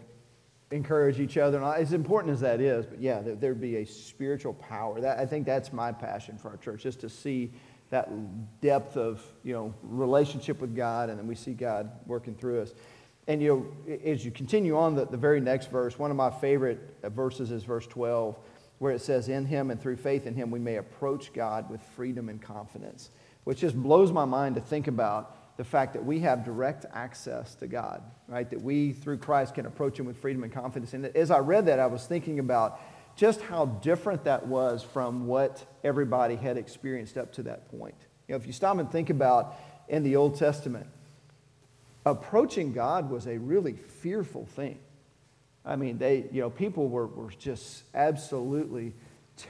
encourage 0.71 1.19
each 1.19 1.37
other. 1.37 1.57
And 1.57 1.65
as 1.65 1.93
important 1.93 2.33
as 2.33 2.39
that 2.41 2.61
is, 2.61 2.85
but 2.85 3.01
yeah, 3.01 3.21
there, 3.21 3.35
there'd 3.35 3.61
be 3.61 3.77
a 3.77 3.85
spiritual 3.85 4.53
power. 4.53 5.01
That, 5.01 5.19
I 5.19 5.25
think 5.25 5.45
that's 5.45 5.73
my 5.73 5.91
passion 5.91 6.37
for 6.37 6.49
our 6.49 6.57
church, 6.57 6.83
just 6.83 7.01
to 7.01 7.09
see 7.09 7.51
that 7.89 8.09
depth 8.61 8.95
of, 8.95 9.21
you 9.43 9.53
know, 9.53 9.73
relationship 9.83 10.61
with 10.61 10.75
God 10.75 11.09
and 11.09 11.19
then 11.19 11.27
we 11.27 11.35
see 11.35 11.53
God 11.53 11.91
working 12.07 12.35
through 12.35 12.61
us. 12.61 12.73
And 13.27 13.41
you 13.41 13.73
know, 13.87 13.97
as 14.03 14.25
you 14.25 14.31
continue 14.31 14.77
on 14.77 14.95
the, 14.95 15.05
the 15.05 15.17
very 15.17 15.39
next 15.39 15.69
verse, 15.71 15.97
one 15.99 16.11
of 16.11 16.17
my 16.17 16.31
favorite 16.31 16.79
uh, 17.03 17.09
verses 17.09 17.51
is 17.51 17.63
verse 17.63 17.85
12, 17.87 18.37
where 18.79 18.93
it 18.93 19.01
says, 19.01 19.29
In 19.29 19.45
him 19.45 19.69
and 19.71 19.79
through 19.79 19.97
faith 19.97 20.25
in 20.25 20.33
him, 20.33 20.49
we 20.49 20.59
may 20.59 20.77
approach 20.77 21.31
God 21.33 21.69
with 21.69 21.81
freedom 21.95 22.29
and 22.29 22.41
confidence, 22.41 23.11
which 23.43 23.59
just 23.59 23.75
blows 23.75 24.11
my 24.11 24.25
mind 24.25 24.55
to 24.55 24.61
think 24.61 24.87
about 24.87 25.57
the 25.57 25.63
fact 25.63 25.93
that 25.93 26.03
we 26.03 26.19
have 26.21 26.43
direct 26.43 26.85
access 26.93 27.53
to 27.55 27.67
God, 27.67 28.01
right? 28.27 28.49
That 28.49 28.61
we, 28.61 28.93
through 28.93 29.19
Christ, 29.19 29.53
can 29.53 29.67
approach 29.67 29.99
him 29.99 30.07
with 30.07 30.17
freedom 30.17 30.43
and 30.43 30.51
confidence. 30.51 30.93
And 30.93 31.05
as 31.05 31.29
I 31.29 31.39
read 31.39 31.67
that, 31.67 31.79
I 31.79 31.85
was 31.85 32.07
thinking 32.07 32.39
about 32.39 32.79
just 33.15 33.41
how 33.41 33.65
different 33.65 34.23
that 34.23 34.47
was 34.47 34.81
from 34.81 35.27
what 35.27 35.63
everybody 35.83 36.35
had 36.35 36.57
experienced 36.57 37.17
up 37.17 37.33
to 37.33 37.43
that 37.43 37.69
point. 37.69 37.95
You 38.27 38.33
know, 38.33 38.37
if 38.37 38.47
you 38.47 38.53
stop 38.53 38.77
and 38.79 38.91
think 38.91 39.09
about 39.09 39.55
in 39.89 40.01
the 40.03 40.15
Old 40.15 40.35
Testament, 40.35 40.87
approaching 42.05 42.73
God 42.73 43.09
was 43.09 43.27
a 43.27 43.37
really 43.37 43.73
fearful 43.73 44.45
thing. 44.45 44.79
I 45.63 45.75
mean, 45.75 45.97
they, 45.97 46.25
you 46.31 46.41
know, 46.41 46.49
people 46.49 46.89
were, 46.89 47.07
were 47.07 47.29
just 47.31 47.83
absolutely 47.93 48.93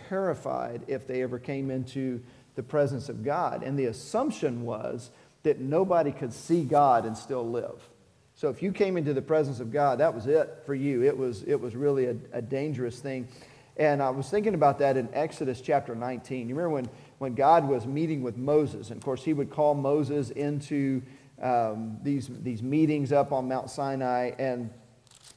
terrified 0.10 0.84
if 0.88 1.08
they 1.08 1.22
ever 1.22 1.40
came 1.40 1.72
into 1.72 2.22
the 2.56 2.64
presence 2.64 3.08
of 3.10 3.24
God. 3.24 3.64
And 3.64 3.80
the 3.80 3.86
assumption 3.86 4.64
was 4.64 5.10
that 5.44 5.60
nobody 5.60 6.12
could 6.12 6.34
see 6.34 6.64
God 6.64 7.06
and 7.06 7.18
still 7.18 7.50
live. 7.50 7.90
So 8.36 8.50
if 8.50 8.62
you 8.62 8.72
came 8.72 8.98
into 8.98 9.14
the 9.14 9.22
presence 9.22 9.60
of 9.60 9.72
God, 9.72 10.00
that 10.00 10.14
was 10.14 10.28
it 10.28 10.64
for 10.66 10.76
you. 10.76 11.04
It 11.04 11.18
was, 11.18 11.44
it 11.44 11.60
was 11.60 11.76
really 11.76 12.06
a, 12.06 12.16
a 12.34 12.42
dangerous 12.42 13.00
thing. 13.00 13.28
And 13.78 14.02
I 14.02 14.10
was 14.10 14.30
thinking 14.30 14.54
about 14.54 14.80
that 14.80 14.98
in 14.98 15.10
Exodus 15.14 15.62
chapter 15.62 15.96
19. 15.96 16.50
You 16.50 16.56
remember 16.56 16.76
when, 16.76 16.90
when 17.20 17.36
God 17.36 17.68
was 17.68 17.86
meeting 17.86 18.22
with 18.22 18.38
Moses? 18.38 18.90
And 18.90 18.98
of 18.98 19.04
course, 19.04 19.24
he 19.24 19.34
would 19.34 19.50
call 19.50 19.76
Moses 19.76 20.30
into 20.32 21.02
um, 21.42 21.98
these, 22.04 22.30
these 22.42 22.62
meetings 22.62 23.12
up 23.12 23.32
on 23.32 23.48
Mount 23.48 23.70
Sinai. 23.70 24.32
And, 24.38 24.70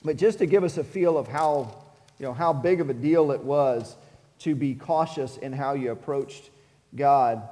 but 0.05 0.17
just 0.17 0.39
to 0.39 0.47
give 0.47 0.65
us 0.65 0.77
a 0.77 0.85
feel 0.85 1.17
of 1.17 1.27
how, 1.27 1.85
you 2.19 2.27
know, 2.27 2.35
how 2.35 2.53
big 2.53 2.81
of 2.81 2.91
a 2.91 2.95
deal 2.95 3.33
it 3.33 3.43
was 3.43 3.97
to 4.41 4.55
be 4.55 4.75
cautious 4.75 5.37
in 5.39 5.53
how 5.53 5.75
you 5.75 5.91
approached 5.91 6.51
God, 6.95 7.49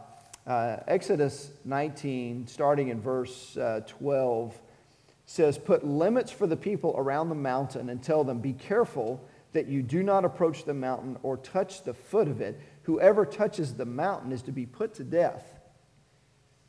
uh, 0.46 0.78
Exodus 0.86 1.50
19, 1.64 2.46
starting 2.46 2.88
in 2.88 3.00
verse 3.00 3.56
uh, 3.56 3.80
12, 3.86 4.60
says, 5.26 5.56
Put 5.56 5.84
limits 5.84 6.30
for 6.30 6.46
the 6.46 6.56
people 6.56 6.94
around 6.96 7.28
the 7.28 7.34
mountain 7.34 7.88
and 7.88 8.02
tell 8.02 8.24
them, 8.24 8.40
Be 8.40 8.52
careful 8.52 9.26
that 9.52 9.68
you 9.68 9.82
do 9.82 10.02
not 10.02 10.24
approach 10.24 10.64
the 10.64 10.74
mountain 10.74 11.16
or 11.22 11.36
touch 11.36 11.84
the 11.84 11.94
foot 11.94 12.28
of 12.28 12.40
it. 12.40 12.60
Whoever 12.84 13.24
touches 13.24 13.74
the 13.74 13.84
mountain 13.84 14.32
is 14.32 14.42
to 14.42 14.52
be 14.52 14.66
put 14.66 14.94
to 14.94 15.04
death. 15.04 15.51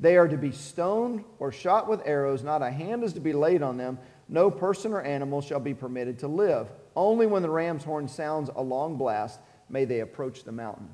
They 0.04 0.18
are 0.18 0.28
to 0.28 0.36
be 0.36 0.52
stoned 0.52 1.24
or 1.40 1.54
shot 1.54 1.88
with 1.88 2.02
arrows. 2.04 2.44
Not 2.44 2.62
a 2.62 2.70
hand 2.70 3.06
is 3.06 3.14
to 3.14 3.22
be 3.22 3.32
laid 3.32 3.64
on 3.64 3.78
them. 3.78 3.98
No 4.28 4.52
person 4.52 4.92
or 4.92 5.02
animal 5.02 5.40
shall 5.40 5.62
be 5.62 5.74
permitted 5.74 6.20
to 6.20 6.28
live. 6.28 6.68
Only 6.94 7.26
when 7.26 7.42
the 7.42 7.50
ram's 7.50 7.86
horn 7.86 8.10
sounds 8.10 8.50
a 8.54 8.62
long 8.62 8.98
blast 8.98 9.40
may 9.70 9.86
they 9.86 10.02
approach 10.02 10.44
the 10.44 10.52
mountain. 10.52 10.90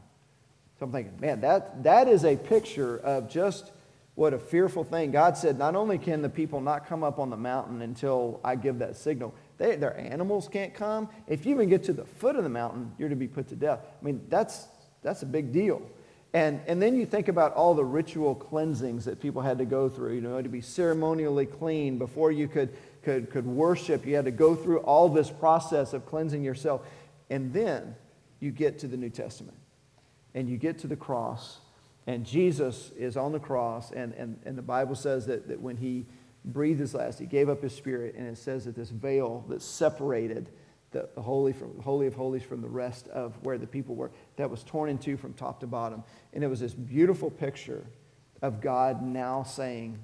So 0.78 0.86
I'm 0.86 0.91
thinking, 0.91 1.19
man, 1.19 1.41
that, 1.41 1.82
that 1.82 2.08
is 2.08 2.24
a 2.24 2.36
picture 2.36 3.00
of 3.00 3.28
just 3.28 3.72
what 4.13 4.36
a 4.36 4.38
fearful 4.38 4.84
thing. 4.84 5.10
God 5.10 5.36
said, 5.36 5.58
not 5.58 5.76
only 5.76 5.98
can 5.98 6.22
the 6.22 6.30
people 6.30 6.62
not 6.62 6.86
come 6.86 7.04
up 7.04 7.17
on 7.17 7.32
the 7.32 7.38
mountain 7.38 7.82
until 7.82 8.39
I 8.43 8.58
give 8.58 8.78
that 8.78 8.95
signal, 8.95 9.34
they, 9.58 9.76
their 9.76 9.98
animals 9.98 10.48
can't 10.48 10.76
come. 10.76 11.10
If 11.26 11.48
you 11.48 11.56
even 11.56 11.67
get 11.67 11.84
to 11.86 11.93
the 11.93 12.06
foot 12.06 12.36
of 12.36 12.43
the 12.43 12.50
mountain, 12.50 12.91
you're 13.00 13.10
to 13.10 13.15
be 13.15 13.28
put 13.28 13.48
to 13.48 13.56
death. 13.56 13.80
I 14.00 14.06
mean, 14.06 14.28
that's, 14.30 14.67
that's 15.02 15.24
a 15.24 15.26
big 15.26 15.52
deal. 15.52 15.82
And, 16.33 16.61
and 16.67 16.81
then 16.81 16.95
you 16.95 17.05
think 17.05 17.27
about 17.27 17.53
all 17.53 17.73
the 17.73 17.83
ritual 17.83 18.35
cleansings 18.35 19.05
that 19.05 19.19
people 19.19 19.41
had 19.41 19.57
to 19.57 19.65
go 19.65 19.89
through, 19.89 20.13
you 20.13 20.21
know, 20.21 20.39
to 20.41 20.49
be 20.49 20.61
ceremonially 20.61 21.47
clean 21.47 21.97
before 21.97 22.31
you 22.31 22.47
could, 22.47 22.69
could, 23.01 23.31
could 23.31 23.47
worship. 23.47 24.05
You 24.05 24.15
had 24.15 24.25
to 24.25 24.31
go 24.31 24.55
through 24.55 24.79
all 24.79 25.09
this 25.09 25.31
process 25.31 25.93
of 25.93 26.05
cleansing 26.05 26.43
yourself. 26.43 26.85
And 27.31 27.51
then 27.51 27.95
you 28.39 28.51
get 28.51 28.79
to 28.79 28.87
the 28.87 28.97
New 28.97 29.09
Testament 29.09 29.57
and 30.35 30.47
you 30.47 30.57
get 30.57 30.77
to 30.79 30.87
the 30.87 30.95
cross, 30.95 31.59
and 32.05 32.25
Jesus 32.25 32.91
is 32.97 33.17
on 33.17 33.31
the 33.31 33.39
cross, 33.39 33.91
and, 33.91 34.13
and, 34.13 34.39
and 34.45 34.55
the 34.55 34.61
Bible 34.61 34.95
says 34.95 35.25
that, 35.25 35.47
that 35.47 35.59
when 35.59 35.77
he 35.77 36.05
breathed 36.45 36.79
his 36.79 36.93
last, 36.93 37.19
he 37.19 37.25
gave 37.25 37.49
up 37.49 37.61
his 37.63 37.75
spirit, 37.75 38.15
and 38.15 38.27
it 38.27 38.37
says 38.37 38.65
that 38.65 38.75
this 38.75 38.89
veil 38.89 39.43
that 39.49 39.61
separated 39.61 40.49
the, 40.91 41.10
the 41.15 41.21
holy, 41.21 41.54
from, 41.54 41.80
holy 41.82 42.08
of 42.08 42.13
holies 42.13 42.43
from 42.43 42.62
the 42.62 42.67
rest 42.67 43.08
of 43.10 43.38
where 43.43 43.58
the 43.58 43.67
people 43.67 43.95
were, 43.95 44.12
that 44.38 44.49
was 44.49 44.63
torn 44.63 44.89
in 44.89 44.97
two 44.97 45.17
from 45.17 45.34
top 45.34 45.60
to 45.60 45.67
bottom. 45.67 46.04
And 46.34 46.43
it 46.43 46.47
was 46.47 46.60
this 46.60 46.73
beautiful 46.73 47.30
picture 47.30 47.86
of 48.41 48.62
God 48.62 49.02
now 49.02 49.43
saying, 49.43 49.99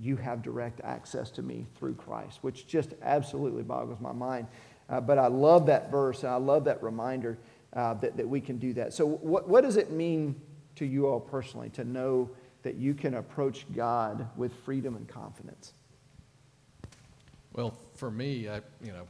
You 0.00 0.16
have 0.16 0.42
direct 0.42 0.80
access 0.82 1.30
to 1.32 1.42
me 1.42 1.66
through 1.78 1.94
Christ, 1.94 2.38
which 2.42 2.66
just 2.66 2.94
absolutely 3.02 3.62
boggles 3.62 4.00
my 4.00 4.12
mind. 4.12 4.46
Uh, 4.88 5.00
but 5.00 5.18
I 5.18 5.26
love 5.26 5.66
that 5.66 5.90
verse, 5.90 6.22
and 6.22 6.32
I 6.32 6.36
love 6.36 6.64
that 6.64 6.82
reminder 6.82 7.38
uh, 7.74 7.94
that, 7.94 8.16
that 8.16 8.26
we 8.26 8.40
can 8.40 8.58
do 8.58 8.72
that. 8.74 8.94
So, 8.94 9.06
what, 9.06 9.48
what 9.48 9.62
does 9.62 9.76
it 9.76 9.90
mean 9.90 10.40
to 10.76 10.86
you 10.86 11.06
all 11.06 11.20
personally 11.20 11.68
to 11.70 11.84
know 11.84 12.30
that 12.62 12.76
you 12.76 12.94
can 12.94 13.14
approach 13.14 13.66
God 13.74 14.28
with 14.36 14.52
freedom 14.64 14.96
and 14.96 15.06
confidence? 15.06 15.74
Well, 17.52 17.76
for 17.94 18.10
me, 18.10 18.48
I, 18.48 18.62
you 18.82 18.92
know, 18.92 19.06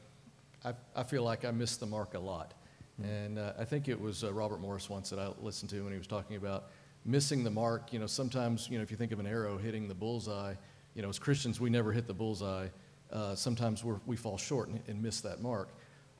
I, 0.65 0.75
I 0.95 1.03
feel 1.03 1.23
like 1.23 1.45
I 1.45 1.51
missed 1.51 1.81
the 1.81 1.87
mark 1.87 2.15
a 2.15 2.19
lot. 2.19 2.55
And 3.03 3.39
uh, 3.39 3.53
I 3.59 3.65
think 3.65 3.89
it 3.89 4.01
was 4.01 4.25
uh, 4.25 4.33
Robert 4.33 4.61
Morris 4.61 4.91
once 4.91 5.11
that 5.11 5.19
I 5.19 5.31
listened 5.41 5.71
to 5.71 5.83
when 5.83 5.93
he 5.93 5.99
was 5.99 6.09
talking 6.09 6.37
about 6.37 6.71
missing 7.05 7.45
the 7.45 7.51
mark. 7.51 7.93
You 7.93 8.01
know, 8.01 8.07
sometimes, 8.07 8.69
you 8.69 8.77
know, 8.77 8.83
if 8.83 8.91
you 8.91 8.97
think 8.97 9.13
of 9.13 9.21
an 9.21 9.27
arrow 9.27 9.57
hitting 9.57 9.87
the 9.87 9.95
bullseye, 9.95 10.55
you 10.95 11.03
know, 11.03 11.09
as 11.09 11.19
Christians, 11.19 11.61
we 11.61 11.71
never 11.71 11.93
hit 11.93 12.07
the 12.07 12.15
bullseye. 12.15 12.67
Uh, 13.13 13.35
sometimes 13.35 13.85
we 13.85 14.17
fall 14.17 14.37
short 14.37 14.69
and, 14.69 14.81
and, 14.89 15.01
miss 15.01 15.23
that 15.23 15.41
mark. 15.41 15.71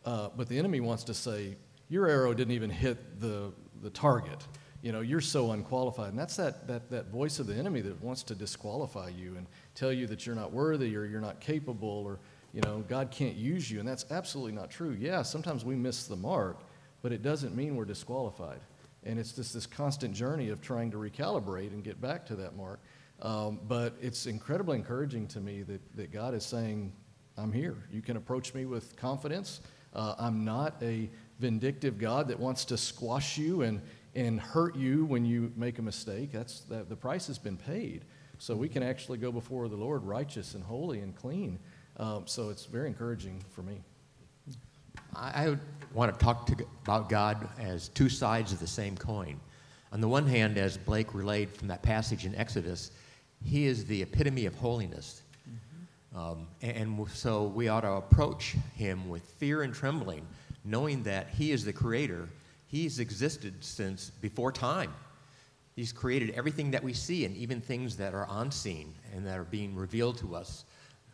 Uh, 0.07 0.31
but 0.35 0.49
the 0.49 0.59
enemy 0.59 0.81
wants 0.81 1.05
to 1.05 1.13
say, 1.13 1.55
your 1.91 2.07
arrow 2.09 2.33
didn't 2.33 2.55
even 2.55 2.71
hit 2.71 3.21
the, 3.21 3.53
the 3.83 3.91
target. 3.91 4.47
You 4.81 4.93
know, 4.93 5.01
you're 5.01 5.21
so 5.21 5.51
unqualified. 5.51 6.11
And 6.11 6.19
that's 6.19 6.37
that, 6.37 6.67
that, 6.69 6.89
that 6.91 7.09
voice 7.09 7.41
of 7.41 7.47
the 7.47 7.55
enemy 7.55 7.83
that 7.83 8.01
wants 8.03 8.23
to 8.23 8.35
disqualify 8.35 9.11
you 9.11 9.37
and 9.37 9.47
tell 9.75 9.93
you 9.93 10.07
that 10.07 10.25
you're 10.25 10.37
not 10.37 10.53
worthy 10.53 10.97
or 10.97 11.05
you're 11.05 11.21
not 11.21 11.41
capable 11.41 12.05
or, 12.07 12.21
you 12.53 12.61
know, 12.63 12.85
God 12.89 13.11
can't 13.11 13.37
use 13.37 13.71
you. 13.71 13.79
And 13.81 13.89
that's 13.89 14.07
absolutely 14.11 14.53
not 14.53 14.71
true. 14.71 14.97
Yeah, 14.99 15.23
sometimes 15.23 15.65
we 15.65 15.75
miss 15.75 16.07
the 16.07 16.17
mark, 16.17 16.61
but 17.03 17.13
it 17.13 17.23
doesn't 17.23 17.55
mean 17.55 17.77
we're 17.77 17.85
disqualified. 17.85 18.61
And 19.05 19.19
it's 19.19 19.33
just 19.33 19.55
this 19.55 19.67
constant 19.67 20.15
journey 20.15 20.49
of 20.49 20.61
trying 20.61 20.91
to 20.91 20.97
recalibrate 20.97 21.73
and 21.73 21.85
get 21.85 22.01
back 22.01 22.27
to 22.27 22.37
that 22.37 22.57
mark. 22.57 22.81
Um, 23.21 23.61
but 23.67 23.95
it's 24.01 24.27
incredibly 24.27 24.77
encouraging 24.77 25.27
to 25.29 25.41
me 25.41 25.63
that, 25.63 25.97
that 25.97 26.13
God 26.13 26.35
is 26.35 26.45
saying, 26.45 26.93
I'm 27.37 27.53
here. 27.53 27.77
You 27.93 28.03
can 28.03 28.17
approach 28.17 28.55
me 28.55 28.65
with 28.65 28.97
confidence. 28.97 29.61
Uh, 29.95 30.15
I'm 30.19 30.45
not 30.45 30.75
a 30.83 31.09
vindictive 31.39 31.99
God 31.99 32.29
that 32.29 32.39
wants 32.39 32.65
to 32.67 32.77
squash 32.77 33.39
you 33.39 33.63
and, 33.63 33.81
and 34.15 34.41
hurt 34.41 34.77
you 34.77 35.05
when 35.05 35.25
you 35.25 35.53
make 35.57 35.79
a 35.79 35.83
mistake. 35.83 36.33
That's, 36.33 36.61
that, 36.63 36.89
the 36.89 36.97
price 36.97 37.27
has 37.29 37.39
been 37.39 37.57
paid. 37.57 38.05
So 38.39 38.55
we 38.55 38.69
can 38.69 38.83
actually 38.83 39.19
go 39.19 39.33
before 39.33 39.69
the 39.69 39.77
Lord 39.77 40.05
righteous 40.05 40.55
and 40.55 40.63
holy 40.63 41.01
and 41.01 41.15
clean. 41.15 41.59
Um, 41.99 42.27
so 42.27 42.51
it's 42.51 42.65
very 42.65 42.89
encouraging 42.89 43.43
for 43.51 43.63
me. 43.63 43.81
I 45.15 45.57
want 45.95 46.13
to 46.13 46.25
talk 46.25 46.47
to, 46.47 46.67
about 46.83 47.09
God 47.09 47.49
as 47.59 47.89
two 47.89 48.09
sides 48.09 48.53
of 48.53 48.61
the 48.61 48.67
same 48.67 48.97
coin. 48.97 49.41
On 49.91 50.01
the 50.01 50.09
one 50.09 50.27
hand, 50.27 50.59
as 50.59 50.77
Blake 50.77 51.15
relayed 51.15 51.51
from 51.51 51.69
that 51.69 51.83
passage 51.83 52.27
in 52.27 52.35
Exodus, 52.35 52.91
he 53.43 53.67
is 53.67 53.85
the 53.87 54.03
epitome 54.03 54.47
of 54.47 54.55
holiness. 54.55 55.23
Mm-hmm. 55.49 56.19
Um, 56.19 56.47
and, 56.63 56.77
and 56.77 57.09
so 57.11 57.45
we 57.45 57.69
ought 57.69 57.81
to 57.81 57.93
approach 57.93 58.57
him 58.77 59.09
with 59.09 59.23
fear 59.23 59.63
and 59.63 59.75
trembling 59.75 60.27
knowing 60.69 61.03
that 61.05 61.29
He 61.31 61.51
is 61.53 61.65
the 61.65 61.73
creator. 61.73 62.29
He's 62.67 62.99
existed 62.99 63.65
since 63.65 64.11
before 64.11 64.53
time. 64.53 64.95
He's 65.75 65.93
created 65.93 66.31
everything 66.31 66.71
that 66.73 66.83
we 66.83 66.93
see 66.93 67.25
and 67.25 67.37
even 67.37 67.61
things 67.61 67.97
that 67.97 68.15
are 68.15 68.27
unseen 68.29 68.95
and 69.15 69.27
that 69.27 69.39
are 69.39 69.45
being 69.45 69.75
revealed 69.75 70.19
to 70.19 70.35
us 70.35 70.65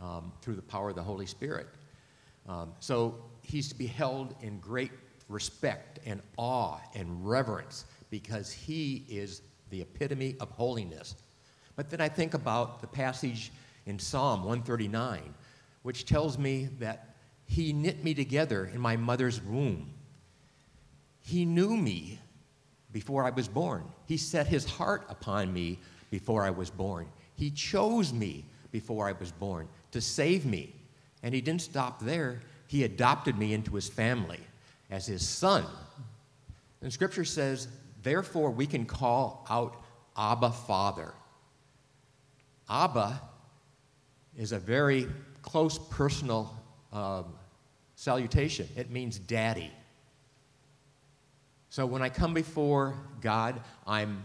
um, 0.01 0.33
through 0.43 0.57
the 0.57 0.63
power 0.63 0.91
of 0.91 0.97
the 0.97 1.03
Holy 1.03 1.27
Spirit. 1.27 1.67
Um, 2.49 2.73
so 2.81 3.17
he's 3.43 3.69
to 3.69 3.75
be 3.75 3.87
held 3.87 4.35
in 4.43 4.59
great 4.59 4.93
respect 5.29 5.99
and 6.05 6.21
awe 6.37 6.79
and 6.95 7.27
reverence 7.27 7.87
because 8.11 8.53
he 8.53 9.05
is 9.09 9.43
the 9.71 9.81
epitome 9.81 10.37
of 10.41 10.51
holiness. 10.51 11.17
But 11.77 11.91
then 11.91 12.01
I 12.01 12.09
think 12.09 12.35
about 12.35 12.81
the 12.81 12.87
passage 12.87 13.51
in 13.87 13.99
Psalm 13.99 14.41
139, 14.41 15.35
which 15.83 16.05
tells 16.05 16.39
me 16.39 16.69
that 16.79 17.17
he 17.47 17.73
knit 17.73 18.05
me 18.05 18.15
together 18.15 18.71
in 18.73 18.81
my 18.81 18.97
mother's 18.97 19.43
womb. 19.43 19.93
He 21.21 21.45
knew 21.45 21.77
me 21.77 22.19
before 22.93 23.25
I 23.25 23.31
was 23.31 23.49
born. 23.49 23.85
He 24.07 24.17
set 24.17 24.47
his 24.47 24.65
heart 24.65 25.05
upon 25.09 25.53
me 25.53 25.79
before 26.11 26.45
I 26.45 26.51
was 26.51 26.71
born. 26.71 27.09
He 27.35 27.51
chose 27.51 28.13
me 28.13 28.45
before 28.71 29.09
I 29.09 29.13
was 29.13 29.33
born 29.33 29.69
to 29.95 30.01
save 30.01 30.45
me. 30.45 30.75
And 31.23 31.33
he 31.33 31.41
didn't 31.41 31.63
stop 31.63 32.01
there, 32.01 32.41
he 32.67 32.83
adopted 32.83 33.39
me 33.39 33.55
into 33.55 33.77
his 33.77 33.89
family 33.89 34.41
as 34.91 35.07
his 35.07 35.27
son. 35.27 35.65
And 36.83 36.93
scripture 36.93 37.25
says, 37.25 37.69
therefore, 38.03 38.51
we 38.51 38.67
can 38.67 38.87
call 38.87 39.47
out 39.49 39.85
Abba 40.17 40.51
Father. 40.51 41.15
Abba 42.69 43.23
is 44.37 44.51
a 44.51 44.59
very 44.59 45.07
close 45.43 45.79
personal 45.79 46.53
um, 46.93 47.27
salutation. 47.95 48.69
It 48.77 48.91
means 48.91 49.21
daddy. 49.21 49.71
So 51.71 51.87
when 51.87 52.03
I 52.03 52.09
come 52.09 52.35
before 52.35 52.99
God, 53.21 53.61
I'm 53.87 54.25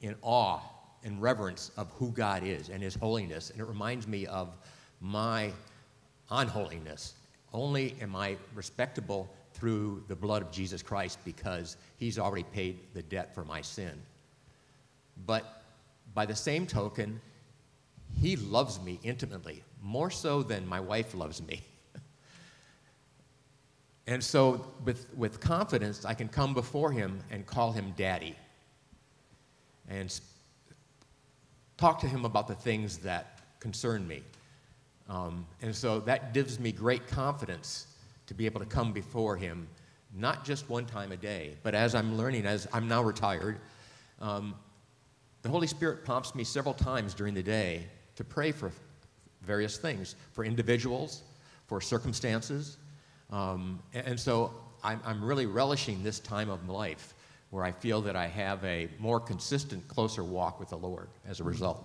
in 0.00 0.14
awe 0.22 0.60
and 1.08 1.20
reverence 1.20 1.72
of 1.76 1.90
who 1.92 2.12
God 2.12 2.44
is 2.44 2.68
and 2.68 2.82
His 2.82 2.94
holiness, 2.94 3.50
and 3.50 3.60
it 3.60 3.64
reminds 3.64 4.06
me 4.06 4.26
of 4.26 4.54
my 5.00 5.50
unholiness. 6.30 7.14
Only 7.52 7.96
am 8.00 8.14
I 8.14 8.36
respectable 8.54 9.28
through 9.54 10.04
the 10.06 10.14
blood 10.14 10.42
of 10.42 10.52
Jesus 10.52 10.82
Christ 10.82 11.18
because 11.24 11.78
He's 11.96 12.18
already 12.18 12.44
paid 12.44 12.78
the 12.94 13.02
debt 13.02 13.34
for 13.34 13.44
my 13.44 13.62
sin. 13.62 13.92
But 15.26 15.62
by 16.14 16.26
the 16.26 16.36
same 16.36 16.66
token, 16.66 17.20
He 18.20 18.36
loves 18.36 18.78
me 18.80 19.00
intimately, 19.02 19.64
more 19.82 20.10
so 20.10 20.42
than 20.42 20.66
my 20.68 20.78
wife 20.78 21.14
loves 21.14 21.42
me. 21.42 21.62
And 24.06 24.24
so, 24.24 24.64
with, 24.86 25.06
with 25.18 25.38
confidence, 25.38 26.06
I 26.06 26.14
can 26.14 26.28
come 26.28 26.54
before 26.54 26.90
him 26.90 27.20
and 27.30 27.44
call 27.44 27.72
him 27.72 27.92
daddy. 27.94 28.34
and 29.86 30.18
talk 31.78 31.98
to 32.00 32.06
him 32.06 32.24
about 32.24 32.46
the 32.46 32.54
things 32.54 32.98
that 32.98 33.40
concern 33.60 34.06
me. 34.06 34.22
Um, 35.08 35.46
and 35.62 35.74
so 35.74 36.00
that 36.00 36.34
gives 36.34 36.60
me 36.60 36.70
great 36.70 37.06
confidence 37.06 37.86
to 38.26 38.34
be 38.34 38.44
able 38.44 38.60
to 38.60 38.66
come 38.66 38.92
before 38.92 39.36
him, 39.36 39.66
not 40.14 40.44
just 40.44 40.68
one 40.68 40.84
time 40.84 41.12
a 41.12 41.16
day, 41.16 41.56
but 41.62 41.74
as 41.74 41.94
I'm 41.94 42.18
learning, 42.18 42.44
as 42.44 42.68
I'm 42.72 42.86
now 42.88 43.02
retired, 43.02 43.58
um, 44.20 44.54
the 45.42 45.48
Holy 45.48 45.66
Spirit 45.66 46.04
prompts 46.04 46.34
me 46.34 46.44
several 46.44 46.74
times 46.74 47.14
during 47.14 47.32
the 47.32 47.42
day 47.42 47.86
to 48.16 48.24
pray 48.24 48.52
for 48.52 48.70
various 49.42 49.78
things, 49.78 50.16
for 50.32 50.44
individuals, 50.44 51.22
for 51.66 51.80
circumstances. 51.80 52.76
Um, 53.30 53.80
and, 53.94 54.08
and 54.08 54.20
so 54.20 54.52
I'm, 54.82 55.00
I'm 55.06 55.24
really 55.24 55.46
relishing 55.46 56.02
this 56.02 56.18
time 56.20 56.50
of 56.50 56.68
life 56.68 57.14
where 57.50 57.64
I 57.64 57.72
feel 57.72 58.02
that 58.02 58.16
I 58.16 58.26
have 58.26 58.62
a 58.64 58.88
more 58.98 59.20
consistent, 59.20 59.88
closer 59.88 60.22
walk 60.22 60.60
with 60.60 60.68
the 60.68 60.76
Lord 60.76 61.08
as 61.26 61.40
a 61.40 61.44
result. 61.44 61.84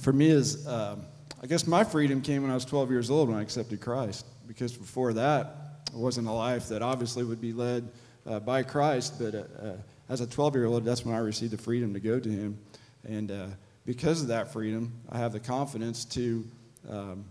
For 0.00 0.12
me 0.12 0.28
is, 0.28 0.66
um, 0.66 1.02
I 1.42 1.46
guess 1.46 1.66
my 1.66 1.84
freedom 1.84 2.20
came 2.20 2.42
when 2.42 2.50
I 2.50 2.54
was 2.54 2.64
12 2.64 2.90
years 2.90 3.10
old 3.10 3.28
when 3.28 3.38
I 3.38 3.42
accepted 3.42 3.80
Christ. 3.80 4.26
Because 4.46 4.72
before 4.76 5.12
that, 5.12 5.82
it 5.86 5.94
wasn't 5.94 6.26
a 6.26 6.32
life 6.32 6.68
that 6.68 6.82
obviously 6.82 7.22
would 7.22 7.40
be 7.40 7.52
led 7.52 7.88
uh, 8.26 8.40
by 8.40 8.62
Christ. 8.62 9.14
But 9.20 9.34
uh, 9.34 9.38
uh, 9.38 9.76
as 10.08 10.20
a 10.20 10.26
12 10.26 10.56
year 10.56 10.66
old, 10.66 10.84
that's 10.84 11.04
when 11.04 11.14
I 11.14 11.18
received 11.18 11.52
the 11.52 11.58
freedom 11.58 11.94
to 11.94 12.00
go 12.00 12.18
to 12.18 12.28
Him. 12.28 12.58
And 13.04 13.30
uh, 13.30 13.46
because 13.86 14.20
of 14.20 14.28
that 14.28 14.52
freedom, 14.52 14.92
I 15.10 15.18
have 15.18 15.32
the 15.32 15.40
confidence 15.40 16.04
to 16.06 16.44
um, 16.90 17.24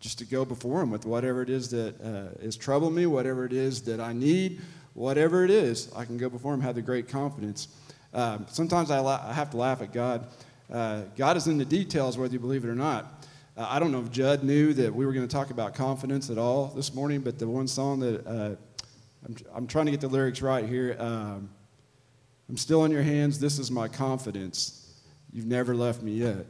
just 0.00 0.18
to 0.18 0.24
go 0.24 0.44
before 0.44 0.82
Him 0.82 0.90
with 0.90 1.06
whatever 1.06 1.42
it 1.42 1.50
is 1.50 1.70
that 1.70 2.00
uh, 2.00 2.42
is 2.42 2.56
troubling 2.56 2.94
me, 2.94 3.06
whatever 3.06 3.44
it 3.44 3.52
is 3.52 3.82
that 3.82 4.00
I 4.00 4.12
need, 4.12 4.60
whatever 4.98 5.44
it 5.44 5.50
is. 5.50 5.90
I 5.94 6.04
can 6.04 6.18
go 6.18 6.28
before 6.28 6.52
Him, 6.52 6.60
have 6.60 6.74
the 6.74 6.82
great 6.82 7.08
confidence. 7.08 7.68
Um, 8.12 8.46
sometimes 8.48 8.90
I, 8.90 8.98
la- 8.98 9.22
I 9.24 9.32
have 9.32 9.50
to 9.50 9.56
laugh 9.56 9.80
at 9.80 9.92
God. 9.92 10.26
Uh, 10.70 11.02
God 11.16 11.36
is 11.36 11.46
in 11.46 11.56
the 11.56 11.64
details, 11.64 12.18
whether 12.18 12.32
you 12.32 12.40
believe 12.40 12.64
it 12.64 12.68
or 12.68 12.74
not. 12.74 13.24
Uh, 13.56 13.66
I 13.68 13.78
don't 13.78 13.92
know 13.92 14.00
if 14.00 14.10
Judd 14.10 14.42
knew 14.42 14.72
that 14.74 14.92
we 14.94 15.06
were 15.06 15.12
going 15.12 15.26
to 15.26 15.32
talk 15.32 15.50
about 15.50 15.74
confidence 15.74 16.30
at 16.30 16.38
all 16.38 16.66
this 16.66 16.94
morning, 16.94 17.20
but 17.20 17.38
the 17.38 17.46
one 17.46 17.68
song 17.68 18.00
that 18.00 18.26
uh, 18.26 18.56
I'm, 19.26 19.36
I'm 19.54 19.66
trying 19.66 19.86
to 19.86 19.92
get 19.92 20.00
the 20.00 20.08
lyrics 20.08 20.42
right 20.42 20.64
here. 20.64 20.96
Um, 20.98 21.48
I'm 22.48 22.56
still 22.56 22.84
in 22.84 22.90
your 22.90 23.02
hands. 23.02 23.38
This 23.38 23.58
is 23.58 23.70
my 23.70 23.88
confidence. 23.88 24.94
You've 25.32 25.46
never 25.46 25.74
left 25.76 26.02
me 26.02 26.12
yet. 26.12 26.46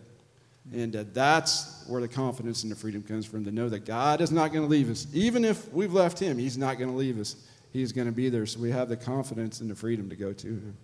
And 0.73 0.95
uh, 0.97 1.05
that's 1.13 1.85
where 1.87 2.01
the 2.01 2.09
confidence 2.09 2.63
and 2.63 2.73
the 2.73 2.77
freedom 2.77 3.03
comes 3.03 3.27
from 3.27 3.45
to 3.45 3.51
know 3.51 3.69
that 3.69 3.85
God 3.85 4.21
is 4.21 4.31
not 4.31 4.53
going 4.53 4.65
to 4.65 4.71
leave 4.71 4.91
us. 4.91 5.07
Even 5.13 5.45
if 5.45 5.71
we've 5.73 5.93
left 5.93 6.19
Him, 6.19 6.39
He's 6.39 6.59
not 6.59 6.79
going 6.79 6.91
to 6.91 6.97
leave 6.97 7.19
us. 7.19 7.37
He's 7.79 7.93
going 7.93 8.09
to 8.09 8.13
be 8.13 8.29
there. 8.29 8.45
So 8.45 8.59
we 8.59 8.73
have 8.73 8.89
the 8.89 8.97
confidence 8.97 9.61
and 9.61 9.71
the 9.71 9.75
freedom 9.75 10.11
to 10.11 10.17
go 10.17 10.33
to 10.33 10.49
Him. 10.49 10.77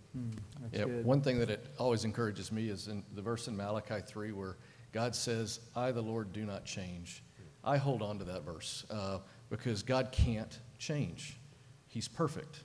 That's 0.60 0.78
Yeah, 0.78 0.84
good. 0.84 1.04
one 1.04 1.20
thing 1.20 1.40
that 1.40 1.50
it 1.50 1.66
always 1.76 2.04
encourages 2.04 2.52
me 2.52 2.68
is 2.68 2.86
in 2.86 3.02
the 3.16 3.22
verse 3.22 3.48
in 3.48 3.56
Malachi 3.56 4.00
3 4.06 4.30
where 4.30 4.56
God 4.92 5.16
says, 5.16 5.58
I, 5.74 5.90
the 5.90 6.00
Lord, 6.00 6.32
do 6.32 6.46
not 6.46 6.64
change. 6.64 7.24
I 7.64 7.78
hold 7.78 8.00
on 8.00 8.18
to 8.20 8.24
that 8.26 8.44
verse 8.44 8.84
uh, 8.90 9.18
because 9.50 9.82
God 9.82 10.12
can't 10.12 10.56
change. 10.78 11.36
He's 11.88 12.06
perfect. 12.06 12.60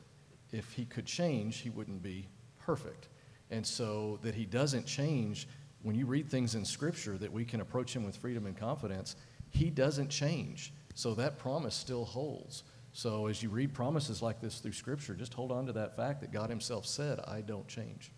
If 0.52 0.74
he 0.74 0.86
could 0.86 1.08
change, 1.08 1.58
he 1.58 1.72
wouldn't 1.72 2.04
be 2.04 2.28
perfect. 2.60 3.08
And 3.50 3.66
so 3.66 4.20
that 4.22 4.36
he 4.36 4.46
doesn't 4.46 4.86
change, 4.86 5.48
when 5.82 5.96
you 5.96 6.06
read 6.06 6.30
things 6.30 6.54
in 6.54 6.66
Scripture 6.66 7.18
that 7.18 7.32
we 7.32 7.46
can 7.46 7.62
approach 7.62 7.96
him 7.96 8.04
with 8.04 8.16
freedom 8.16 8.46
and 8.46 8.56
confidence, 8.56 9.16
he 9.50 9.72
doesn't 9.72 10.10
change. 10.10 10.72
So 10.94 11.16
that 11.16 11.40
promise 11.40 11.74
still 11.74 12.06
holds. 12.06 12.64
So 13.00 13.28
as 13.28 13.42
you 13.42 13.48
read 13.48 13.74
promises 13.74 14.22
like 14.22 14.42
this 14.42 14.60
through 14.60 14.74
Scripture, 14.74 15.14
just 15.14 15.34
hold 15.34 15.54
on 15.54 15.68
to 15.68 15.72
that 15.72 15.96
fact 15.96 16.20
that 16.20 16.34
God 16.34 16.50
himself 16.50 16.86
said, 16.86 17.22
I 17.26 17.40
don't 17.40 17.66
change. 17.66 18.12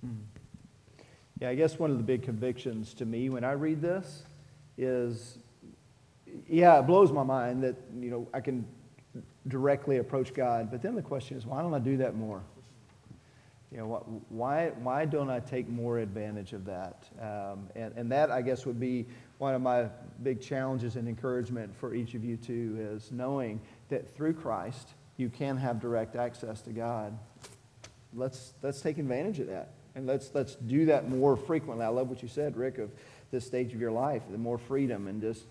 Yeah, 1.39 1.49
I 1.49 1.55
guess 1.55 1.77
one 1.77 1.91
of 1.91 1.97
the 1.97 2.03
big 2.03 2.23
convictions 2.23 2.95
to 2.95 3.05
me 3.05 3.29
when 3.29 3.43
I 3.43 3.51
read 3.51 3.79
this 3.79 4.23
is, 4.79 5.37
yeah, 6.49 6.79
it 6.79 6.87
blows 6.87 7.11
my 7.11 7.21
mind 7.21 7.61
that, 7.61 7.75
you 7.95 8.09
know, 8.09 8.27
I 8.33 8.39
can 8.39 8.65
directly 9.47 9.97
approach 9.97 10.33
God. 10.33 10.71
But 10.71 10.81
then 10.81 10.95
the 10.95 11.03
question 11.03 11.37
is, 11.37 11.45
why 11.45 11.61
don't 11.61 11.75
I 11.75 11.79
do 11.79 11.97
that 11.97 12.15
more? 12.15 12.41
You 13.71 13.77
know, 13.77 14.23
why, 14.29 14.69
why 14.81 15.05
don't 15.05 15.29
I 15.29 15.41
take 15.41 15.69
more 15.69 15.99
advantage 15.99 16.53
of 16.53 16.65
that? 16.65 17.07
Um, 17.21 17.69
and, 17.75 17.93
and 17.95 18.11
that, 18.11 18.31
I 18.31 18.41
guess, 18.41 18.65
would 18.65 18.79
be 18.79 19.05
one 19.37 19.53
of 19.53 19.61
my 19.61 19.89
big 20.23 20.41
challenges 20.41 20.95
and 20.95 21.07
encouragement 21.07 21.73
for 21.75 21.93
each 21.93 22.15
of 22.15 22.25
you, 22.25 22.35
too, 22.35 22.77
is 22.79 23.11
knowing 23.11 23.61
that 23.91 24.15
through 24.15 24.33
Christ, 24.33 24.89
you 25.17 25.29
can 25.29 25.57
have 25.57 25.79
direct 25.79 26.15
access 26.15 26.61
to 26.61 26.71
God. 26.71 27.17
Let's, 28.13 28.53
let's 28.61 28.81
take 28.81 28.97
advantage 28.97 29.39
of 29.39 29.47
that. 29.47 29.69
And 29.95 30.07
let's, 30.07 30.31
let's 30.33 30.55
do 30.55 30.85
that 30.85 31.09
more 31.09 31.37
frequently. 31.37 31.85
I 31.85 31.89
love 31.89 32.09
what 32.09 32.21
you 32.21 32.27
said, 32.27 32.57
Rick, 32.57 32.77
of 32.77 32.89
this 33.31 33.45
stage 33.45 33.73
of 33.73 33.79
your 33.79 33.91
life, 33.91 34.23
the 34.29 34.37
more 34.37 34.57
freedom 34.57 35.07
and 35.07 35.21
just 35.21 35.45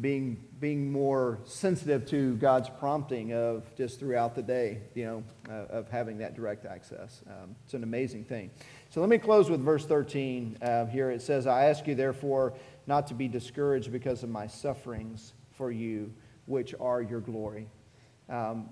being, 0.00 0.36
being 0.60 0.92
more 0.92 1.38
sensitive 1.44 2.06
to 2.10 2.34
God's 2.36 2.68
prompting 2.68 3.32
of 3.32 3.64
just 3.76 3.98
throughout 3.98 4.34
the 4.34 4.42
day, 4.42 4.80
you 4.94 5.04
know, 5.04 5.24
uh, 5.48 5.72
of 5.72 5.88
having 5.88 6.18
that 6.18 6.34
direct 6.34 6.66
access. 6.66 7.22
Um, 7.26 7.56
it's 7.64 7.74
an 7.74 7.82
amazing 7.82 8.24
thing. 8.24 8.50
So 8.90 9.00
let 9.00 9.08
me 9.08 9.18
close 9.18 9.50
with 9.50 9.60
verse 9.60 9.86
13 9.86 10.58
uh, 10.60 10.86
here. 10.86 11.10
It 11.10 11.22
says, 11.22 11.46
I 11.46 11.66
ask 11.66 11.86
you, 11.86 11.94
therefore, 11.94 12.54
not 12.86 13.06
to 13.08 13.14
be 13.14 13.28
discouraged 13.28 13.90
because 13.90 14.22
of 14.22 14.28
my 14.28 14.46
sufferings 14.46 15.32
for 15.56 15.70
you, 15.70 16.12
which 16.46 16.74
are 16.80 17.02
your 17.02 17.20
glory. 17.20 17.68
Um, 18.28 18.68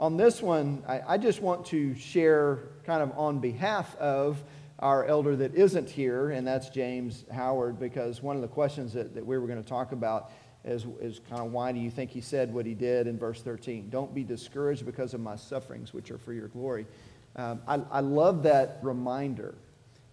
on 0.00 0.16
this 0.16 0.42
one, 0.42 0.82
I, 0.86 1.00
I 1.06 1.18
just 1.18 1.40
want 1.40 1.66
to 1.66 1.94
share 1.94 2.60
kind 2.84 3.02
of 3.02 3.16
on 3.16 3.38
behalf 3.40 3.96
of 3.96 4.42
our 4.78 5.04
elder 5.04 5.34
that 5.36 5.54
isn't 5.54 5.90
here, 5.90 6.30
and 6.30 6.46
that's 6.46 6.68
James 6.68 7.24
Howard, 7.32 7.80
because 7.80 8.22
one 8.22 8.36
of 8.36 8.42
the 8.42 8.48
questions 8.48 8.92
that, 8.92 9.14
that 9.14 9.26
we 9.26 9.36
were 9.36 9.46
going 9.46 9.62
to 9.62 9.68
talk 9.68 9.92
about 9.92 10.30
is, 10.64 10.86
is 11.00 11.20
kind 11.28 11.42
of 11.42 11.52
why 11.52 11.72
do 11.72 11.80
you 11.80 11.90
think 11.90 12.10
he 12.10 12.20
said 12.20 12.52
what 12.52 12.64
he 12.64 12.74
did 12.74 13.06
in 13.06 13.18
verse 13.18 13.42
13? 13.42 13.90
Don't 13.90 14.14
be 14.14 14.22
discouraged 14.22 14.86
because 14.86 15.14
of 15.14 15.20
my 15.20 15.34
sufferings, 15.34 15.92
which 15.92 16.10
are 16.10 16.18
for 16.18 16.32
your 16.32 16.48
glory. 16.48 16.86
Um, 17.34 17.60
I, 17.66 17.80
I 17.90 18.00
love 18.00 18.44
that 18.44 18.78
reminder 18.82 19.54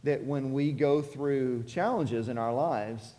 that 0.04 0.24
when 0.24 0.54
we 0.54 0.72
go 0.72 1.02
through 1.02 1.64
challenges 1.64 2.28
in 2.28 2.38
our 2.38 2.54
lives, 2.54 3.14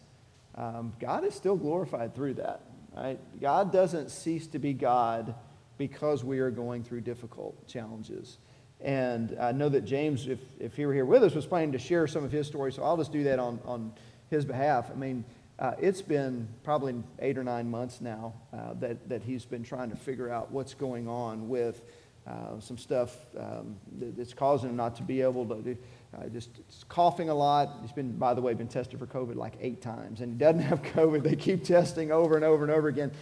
um, 0.56 0.92
God 1.00 1.24
is 1.24 1.34
still 1.34 1.56
glorified 1.56 2.14
through 2.14 2.34
that. 2.34 2.62
Right? 2.96 3.18
God 3.40 3.72
doesn't 3.72 4.10
cease 4.10 4.46
to 4.48 4.58
be 4.58 4.72
God 4.72 5.34
because 5.76 6.24
we 6.24 6.38
are 6.38 6.50
going 6.50 6.82
through 6.82 7.02
difficult 7.02 7.66
challenges. 7.66 8.38
And 8.80 9.36
I 9.40 9.52
know 9.52 9.68
that 9.68 9.84
James, 9.84 10.26
if, 10.28 10.40
if 10.58 10.76
he 10.76 10.86
were 10.86 10.94
here 10.94 11.04
with 11.04 11.22
us, 11.22 11.34
was 11.34 11.46
planning 11.46 11.72
to 11.72 11.78
share 11.78 12.06
some 12.06 12.24
of 12.24 12.32
his 12.32 12.46
story, 12.46 12.72
so 12.72 12.82
I'll 12.82 12.96
just 12.96 13.12
do 13.12 13.24
that 13.24 13.38
on, 13.38 13.58
on 13.64 13.92
his 14.30 14.44
behalf. 14.44 14.90
I 14.90 14.94
mean, 14.94 15.24
uh, 15.58 15.72
it's 15.78 16.02
been 16.02 16.48
probably 16.62 16.94
eight 17.18 17.38
or 17.38 17.44
nine 17.44 17.70
months 17.70 18.00
now 18.00 18.34
uh, 18.52 18.74
that, 18.80 19.08
that 19.08 19.22
he's 19.22 19.44
been 19.44 19.62
trying 19.62 19.90
to 19.90 19.96
figure 19.96 20.30
out 20.30 20.50
what's 20.50 20.74
going 20.74 21.08
on 21.08 21.48
with 21.48 21.82
uh, 22.26 22.60
some 22.60 22.76
stuff 22.76 23.16
um, 23.38 23.76
that's 24.16 24.34
causing 24.34 24.70
him 24.70 24.76
not 24.76 24.96
to 24.96 25.02
be 25.02 25.22
able 25.22 25.46
to 25.46 25.62
do, 25.62 25.76
uh, 26.16 26.28
just 26.28 26.50
coughing 26.88 27.28
a 27.28 27.34
lot. 27.34 27.78
He's 27.82 27.92
been, 27.92 28.12
by 28.12 28.34
the 28.34 28.40
way, 28.40 28.54
been 28.54 28.68
tested 28.68 28.98
for 28.98 29.06
COVID 29.06 29.36
like 29.36 29.54
eight 29.60 29.82
times, 29.82 30.20
and 30.20 30.32
he 30.32 30.38
doesn't 30.38 30.62
have 30.62 30.82
COVID. 30.94 31.22
They 31.22 31.36
keep 31.36 31.64
testing 31.64 32.10
over 32.12 32.36
and 32.36 32.44
over 32.44 32.64
and 32.64 32.72
over 32.72 32.88
again. 32.88 33.12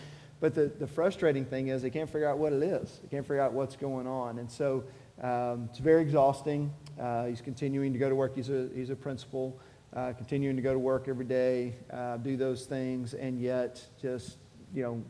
But 0.41 0.55
the, 0.55 0.67
the 0.67 0.87
frustrating 0.87 1.45
thing 1.45 1.69
is 1.69 1.83
they 1.83 1.91
can't 1.91 2.11
figure 2.11 2.29
out 2.29 2.39
what 2.39 2.53
it 2.53 2.63
is. 2.63 3.01
They 3.03 3.09
can't 3.09 3.25
figure 3.25 3.41
out 3.41 3.53
what's 3.53 3.77
going 3.77 4.07
on. 4.07 4.39
And 4.39 4.51
so 4.51 4.85
um, 5.23 5.69
it's 5.71 5.79
very 5.79 6.03
exhausting. 6.03 6.73
Uh, 7.01 7.27
he's 7.27 7.41
continuing 7.41 7.93
to 7.93 7.99
go 7.99 8.09
to 8.09 8.15
work. 8.15 8.35
He's 8.35 8.51
a, 8.51 8.69
he's 8.75 8.91
a 8.91 8.97
principal, 8.97 9.59
uh, 9.95 10.13
continuing 10.13 10.57
to 10.57 10.63
go 10.63 10.73
to 10.73 10.79
work 10.79 11.09
every 11.09 11.25
day, 11.25 11.75
uh, 11.93 12.19
do 12.19 12.37
those 12.37 12.67
things, 12.67 13.15
and 13.15 13.41
yet 13.41 13.83
just, 14.01 14.37
you 14.75 14.83
know, 14.83 15.03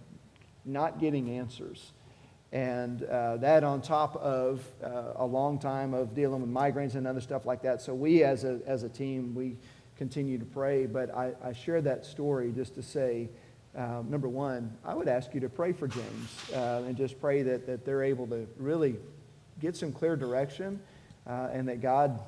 not 0.65 1.01
getting 1.01 1.31
answers. 1.31 1.93
And 2.55 3.03
uh, 3.03 3.39
that 3.39 3.65
on 3.65 3.83
top 3.83 4.15
of 4.15 4.65
uh, 4.81 5.15
a 5.17 5.27
long 5.27 5.59
time 5.59 5.93
of 5.93 6.15
dealing 6.15 6.41
with 6.41 6.51
migraines 6.51 6.95
and 6.95 7.05
other 7.05 7.21
stuff 7.21 7.47
like 7.47 7.63
that. 7.63 7.83
So 7.83 7.93
we 7.93 8.23
as 8.23 8.45
a, 8.45 8.61
as 8.65 8.85
a 8.85 8.89
team, 8.89 9.35
we 9.35 9.57
continue 9.99 10.39
to 10.39 10.45
pray. 10.45 10.87
But 10.87 11.13
I, 11.13 11.33
I 11.43 11.53
share 11.53 11.83
that 11.83 12.07
story 12.07 12.53
just 12.53 12.77
to 12.77 12.83
say, 12.83 13.29
um, 13.77 14.09
number 14.09 14.29
one, 14.29 14.73
I 14.85 14.95
would 14.95 15.09
ask 15.09 15.35
you 15.35 15.41
to 15.41 15.49
pray 15.49 15.73
for 15.73 15.89
James 15.89 16.51
uh, 16.55 16.85
and 16.87 16.97
just 16.97 17.21
pray 17.21 17.43
that, 17.43 17.67
that 17.67 17.85
they're 17.85 18.05
able 18.05 18.29
to 18.29 18.47
really 18.57 18.99
get 19.61 19.75
some 19.75 19.93
clear 19.93 20.15
direction 20.15 20.79
uh, 21.27 21.49
and 21.53 21.69
that 21.69 21.83
God 21.83 22.21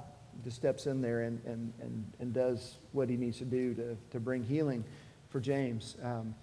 just 0.43 0.57
steps 0.57 0.87
in 0.87 1.01
there 1.01 1.21
and, 1.21 1.41
and, 1.47 1.73
and, 1.81 2.13
and 2.19 2.33
does 2.33 2.75
what 2.91 3.09
he 3.09 3.17
needs 3.17 3.39
to 3.39 3.45
do 3.45 3.75
to, 3.75 3.97
to 4.11 4.19
bring 4.19 4.43
healing 4.43 4.83
for 5.29 5.39
James. 5.39 5.97
Um, 6.03 6.35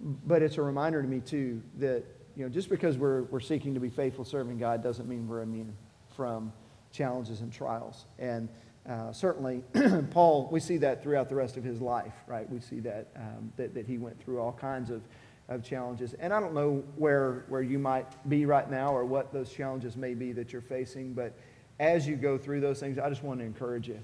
but 0.00 0.40
it's 0.40 0.56
a 0.56 0.62
reminder 0.62 1.02
to 1.02 1.08
me, 1.08 1.20
too, 1.20 1.60
that 1.80 2.02
you 2.40 2.46
know, 2.46 2.50
just 2.50 2.70
because 2.70 2.96
we're, 2.96 3.24
we're 3.24 3.38
seeking 3.38 3.74
to 3.74 3.80
be 3.80 3.90
faithful 3.90 4.24
serving 4.24 4.56
God 4.56 4.82
doesn't 4.82 5.06
mean 5.06 5.28
we're 5.28 5.42
immune 5.42 5.76
from 6.16 6.54
challenges 6.90 7.42
and 7.42 7.52
trials. 7.52 8.06
And 8.18 8.48
uh, 8.88 9.12
certainly, 9.12 9.62
Paul, 10.10 10.48
we 10.50 10.58
see 10.58 10.78
that 10.78 11.02
throughout 11.02 11.28
the 11.28 11.34
rest 11.34 11.58
of 11.58 11.64
his 11.64 11.82
life, 11.82 12.14
right? 12.26 12.48
We 12.48 12.60
see 12.60 12.80
that, 12.80 13.08
um, 13.14 13.52
that, 13.58 13.74
that 13.74 13.86
he 13.86 13.98
went 13.98 14.18
through 14.24 14.40
all 14.40 14.54
kinds 14.54 14.88
of, 14.88 15.02
of 15.50 15.62
challenges. 15.62 16.14
And 16.14 16.32
I 16.32 16.40
don't 16.40 16.54
know 16.54 16.82
where, 16.96 17.44
where 17.50 17.60
you 17.60 17.78
might 17.78 18.06
be 18.26 18.46
right 18.46 18.70
now 18.70 18.96
or 18.96 19.04
what 19.04 19.34
those 19.34 19.52
challenges 19.52 19.94
may 19.94 20.14
be 20.14 20.32
that 20.32 20.50
you're 20.50 20.62
facing, 20.62 21.12
but 21.12 21.34
as 21.78 22.08
you 22.08 22.16
go 22.16 22.38
through 22.38 22.62
those 22.62 22.80
things, 22.80 22.98
I 22.98 23.10
just 23.10 23.22
want 23.22 23.40
to 23.40 23.44
encourage 23.44 23.86
you. 23.86 24.00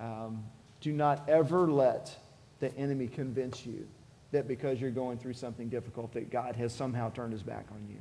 Um, 0.00 0.42
do 0.80 0.90
not 0.90 1.28
ever 1.28 1.70
let 1.70 2.16
the 2.60 2.74
enemy 2.78 3.08
convince 3.08 3.66
you 3.66 3.86
that 4.34 4.46
because 4.46 4.80
you're 4.80 4.90
going 4.90 5.18
through 5.18 5.32
something 5.32 5.68
difficult 5.68 6.12
that 6.12 6.30
God 6.30 6.54
has 6.56 6.72
somehow 6.72 7.10
turned 7.10 7.32
his 7.32 7.42
back 7.42 7.66
on 7.70 7.86
you 7.88 7.96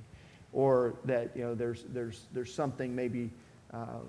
or 0.52 0.96
that 1.06 1.32
you 1.36 1.44
know 1.44 1.56
there's, 1.56 1.86
there's, 1.90 2.26
there's 2.34 2.54
something 2.54 2.96
maybe 2.96 3.32
uh, 3.74 4.00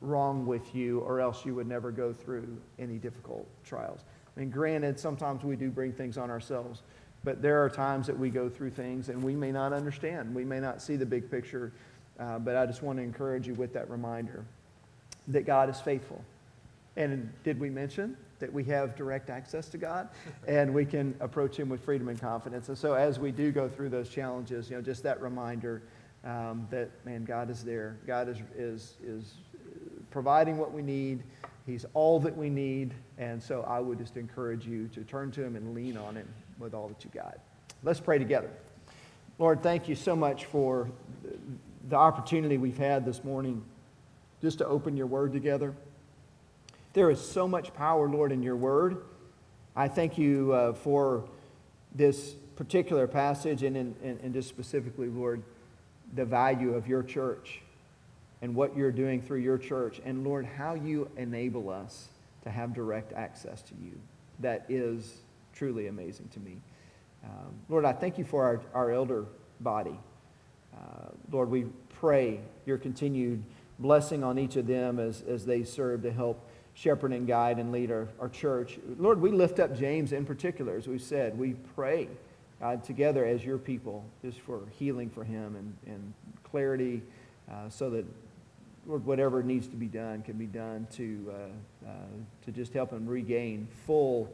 wrong 0.00 0.46
with 0.46 0.74
you 0.74 1.00
or 1.00 1.20
else 1.20 1.44
you 1.44 1.54
would 1.54 1.66
never 1.66 1.90
go 1.90 2.12
through 2.12 2.46
any 2.78 2.98
difficult 2.98 3.46
trials. 3.64 4.00
I 4.36 4.40
mean, 4.40 4.50
granted, 4.50 5.00
sometimes 5.00 5.42
we 5.42 5.56
do 5.56 5.70
bring 5.70 5.92
things 5.92 6.16
on 6.16 6.30
ourselves, 6.30 6.82
but 7.24 7.42
there 7.42 7.62
are 7.64 7.68
times 7.68 8.06
that 8.06 8.16
we 8.16 8.30
go 8.30 8.48
through 8.48 8.70
things 8.70 9.08
and 9.08 9.22
we 9.22 9.34
may 9.34 9.50
not 9.50 9.72
understand. 9.72 10.34
We 10.34 10.44
may 10.44 10.60
not 10.60 10.80
see 10.80 10.94
the 10.94 11.06
big 11.06 11.30
picture, 11.30 11.72
uh, 12.20 12.38
but 12.38 12.56
I 12.56 12.64
just 12.66 12.82
want 12.82 12.98
to 12.98 13.02
encourage 13.02 13.48
you 13.48 13.54
with 13.54 13.72
that 13.72 13.90
reminder 13.90 14.44
that 15.28 15.44
God 15.44 15.68
is 15.68 15.80
faithful. 15.80 16.24
And 16.96 17.32
did 17.42 17.58
we 17.58 17.70
mention 17.70 18.16
that 18.38 18.52
we 18.52 18.64
have 18.64 18.96
direct 18.96 19.30
access 19.30 19.68
to 19.68 19.78
God 19.78 20.08
and 20.46 20.72
we 20.72 20.84
can 20.84 21.14
approach 21.20 21.56
Him 21.56 21.68
with 21.68 21.84
freedom 21.84 22.08
and 22.08 22.20
confidence? 22.20 22.68
And 22.68 22.78
so 22.78 22.94
as 22.94 23.18
we 23.18 23.30
do 23.30 23.52
go 23.52 23.68
through 23.68 23.90
those 23.90 24.08
challenges, 24.08 24.70
you 24.70 24.76
know, 24.76 24.82
just 24.82 25.02
that 25.02 25.20
reminder 25.20 25.82
um, 26.24 26.66
that, 26.70 26.90
man, 27.04 27.24
God 27.24 27.50
is 27.50 27.64
there. 27.64 27.96
God 28.06 28.28
is, 28.28 28.38
is, 28.56 28.96
is 29.04 29.34
providing 30.10 30.58
what 30.58 30.72
we 30.72 30.82
need. 30.82 31.22
He's 31.66 31.84
all 31.94 32.18
that 32.20 32.36
we 32.36 32.48
need. 32.48 32.94
And 33.18 33.42
so 33.42 33.62
I 33.62 33.80
would 33.80 33.98
just 33.98 34.16
encourage 34.16 34.66
you 34.66 34.88
to 34.88 35.02
turn 35.04 35.30
to 35.32 35.44
Him 35.44 35.56
and 35.56 35.74
lean 35.74 35.96
on 35.96 36.16
Him 36.16 36.28
with 36.58 36.74
all 36.74 36.88
that 36.88 37.04
you 37.04 37.10
got. 37.12 37.38
Let's 37.82 38.00
pray 38.00 38.18
together. 38.18 38.50
Lord, 39.38 39.62
thank 39.62 39.88
you 39.88 39.94
so 39.94 40.16
much 40.16 40.46
for 40.46 40.90
the 41.88 41.96
opportunity 41.96 42.58
we've 42.58 42.76
had 42.76 43.04
this 43.04 43.22
morning 43.22 43.64
just 44.42 44.58
to 44.58 44.66
open 44.66 44.96
your 44.96 45.06
word 45.06 45.32
together. 45.32 45.74
There 46.94 47.10
is 47.10 47.20
so 47.20 47.46
much 47.46 47.74
power, 47.74 48.08
Lord, 48.08 48.32
in 48.32 48.42
your 48.42 48.56
word. 48.56 49.02
I 49.76 49.88
thank 49.88 50.18
you 50.18 50.52
uh, 50.52 50.72
for 50.72 51.24
this 51.94 52.34
particular 52.56 53.06
passage 53.06 53.62
and, 53.62 53.76
in, 53.76 53.94
and, 54.02 54.18
and 54.20 54.34
just 54.34 54.48
specifically, 54.48 55.08
Lord, 55.08 55.42
the 56.14 56.24
value 56.24 56.74
of 56.74 56.88
your 56.88 57.02
church 57.02 57.60
and 58.40 58.54
what 58.54 58.76
you're 58.76 58.92
doing 58.92 59.20
through 59.20 59.40
your 59.40 59.58
church. 59.58 60.00
And 60.04 60.24
Lord, 60.24 60.46
how 60.46 60.74
you 60.74 61.10
enable 61.16 61.68
us 61.68 62.08
to 62.44 62.50
have 62.50 62.72
direct 62.72 63.12
access 63.12 63.62
to 63.62 63.74
you. 63.82 63.92
That 64.40 64.64
is 64.68 65.18
truly 65.52 65.88
amazing 65.88 66.28
to 66.28 66.40
me. 66.40 66.56
Um, 67.24 67.54
Lord, 67.68 67.84
I 67.84 67.92
thank 67.92 68.16
you 68.16 68.24
for 68.24 68.44
our, 68.44 68.60
our 68.72 68.92
elder 68.92 69.26
body. 69.60 69.98
Uh, 70.74 71.08
Lord, 71.30 71.50
we 71.50 71.66
pray 72.00 72.40
your 72.64 72.78
continued 72.78 73.42
blessing 73.78 74.24
on 74.24 74.38
each 74.38 74.56
of 74.56 74.66
them 74.66 74.98
as, 74.98 75.22
as 75.22 75.44
they 75.44 75.64
serve 75.64 76.02
to 76.02 76.12
help 76.12 76.47
shepherd 76.78 77.12
and 77.12 77.26
guide 77.26 77.58
and 77.58 77.72
lead 77.72 77.90
our, 77.90 78.08
our 78.20 78.28
church. 78.28 78.78
Lord, 78.98 79.20
we 79.20 79.30
lift 79.30 79.58
up 79.58 79.76
James 79.76 80.12
in 80.12 80.24
particular, 80.24 80.76
as 80.76 80.86
we 80.86 80.98
said. 80.98 81.36
We 81.36 81.54
pray, 81.74 82.08
together 82.84 83.24
as 83.24 83.44
your 83.44 83.58
people, 83.58 84.04
just 84.22 84.40
for 84.40 84.60
healing 84.78 85.10
for 85.10 85.24
him 85.24 85.56
and, 85.56 85.76
and 85.86 86.14
clarity 86.44 87.02
uh, 87.50 87.68
so 87.68 87.90
that, 87.90 88.04
Lord, 88.86 89.04
whatever 89.04 89.42
needs 89.42 89.66
to 89.68 89.76
be 89.76 89.86
done 89.86 90.22
can 90.22 90.38
be 90.38 90.46
done 90.46 90.86
to, 90.92 91.32
uh, 91.32 91.88
uh, 91.88 91.92
to 92.44 92.52
just 92.52 92.72
help 92.72 92.92
him 92.92 93.06
regain 93.06 93.66
full 93.84 94.30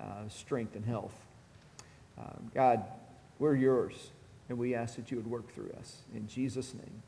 uh, 0.00 0.28
strength 0.28 0.74
and 0.74 0.84
health. 0.84 1.14
Uh, 2.18 2.22
God, 2.54 2.84
we're 3.38 3.54
yours, 3.54 4.10
and 4.48 4.58
we 4.58 4.74
ask 4.74 4.96
that 4.96 5.10
you 5.10 5.16
would 5.16 5.26
work 5.26 5.52
through 5.54 5.70
us. 5.78 5.98
In 6.14 6.26
Jesus' 6.26 6.74
name. 6.74 7.02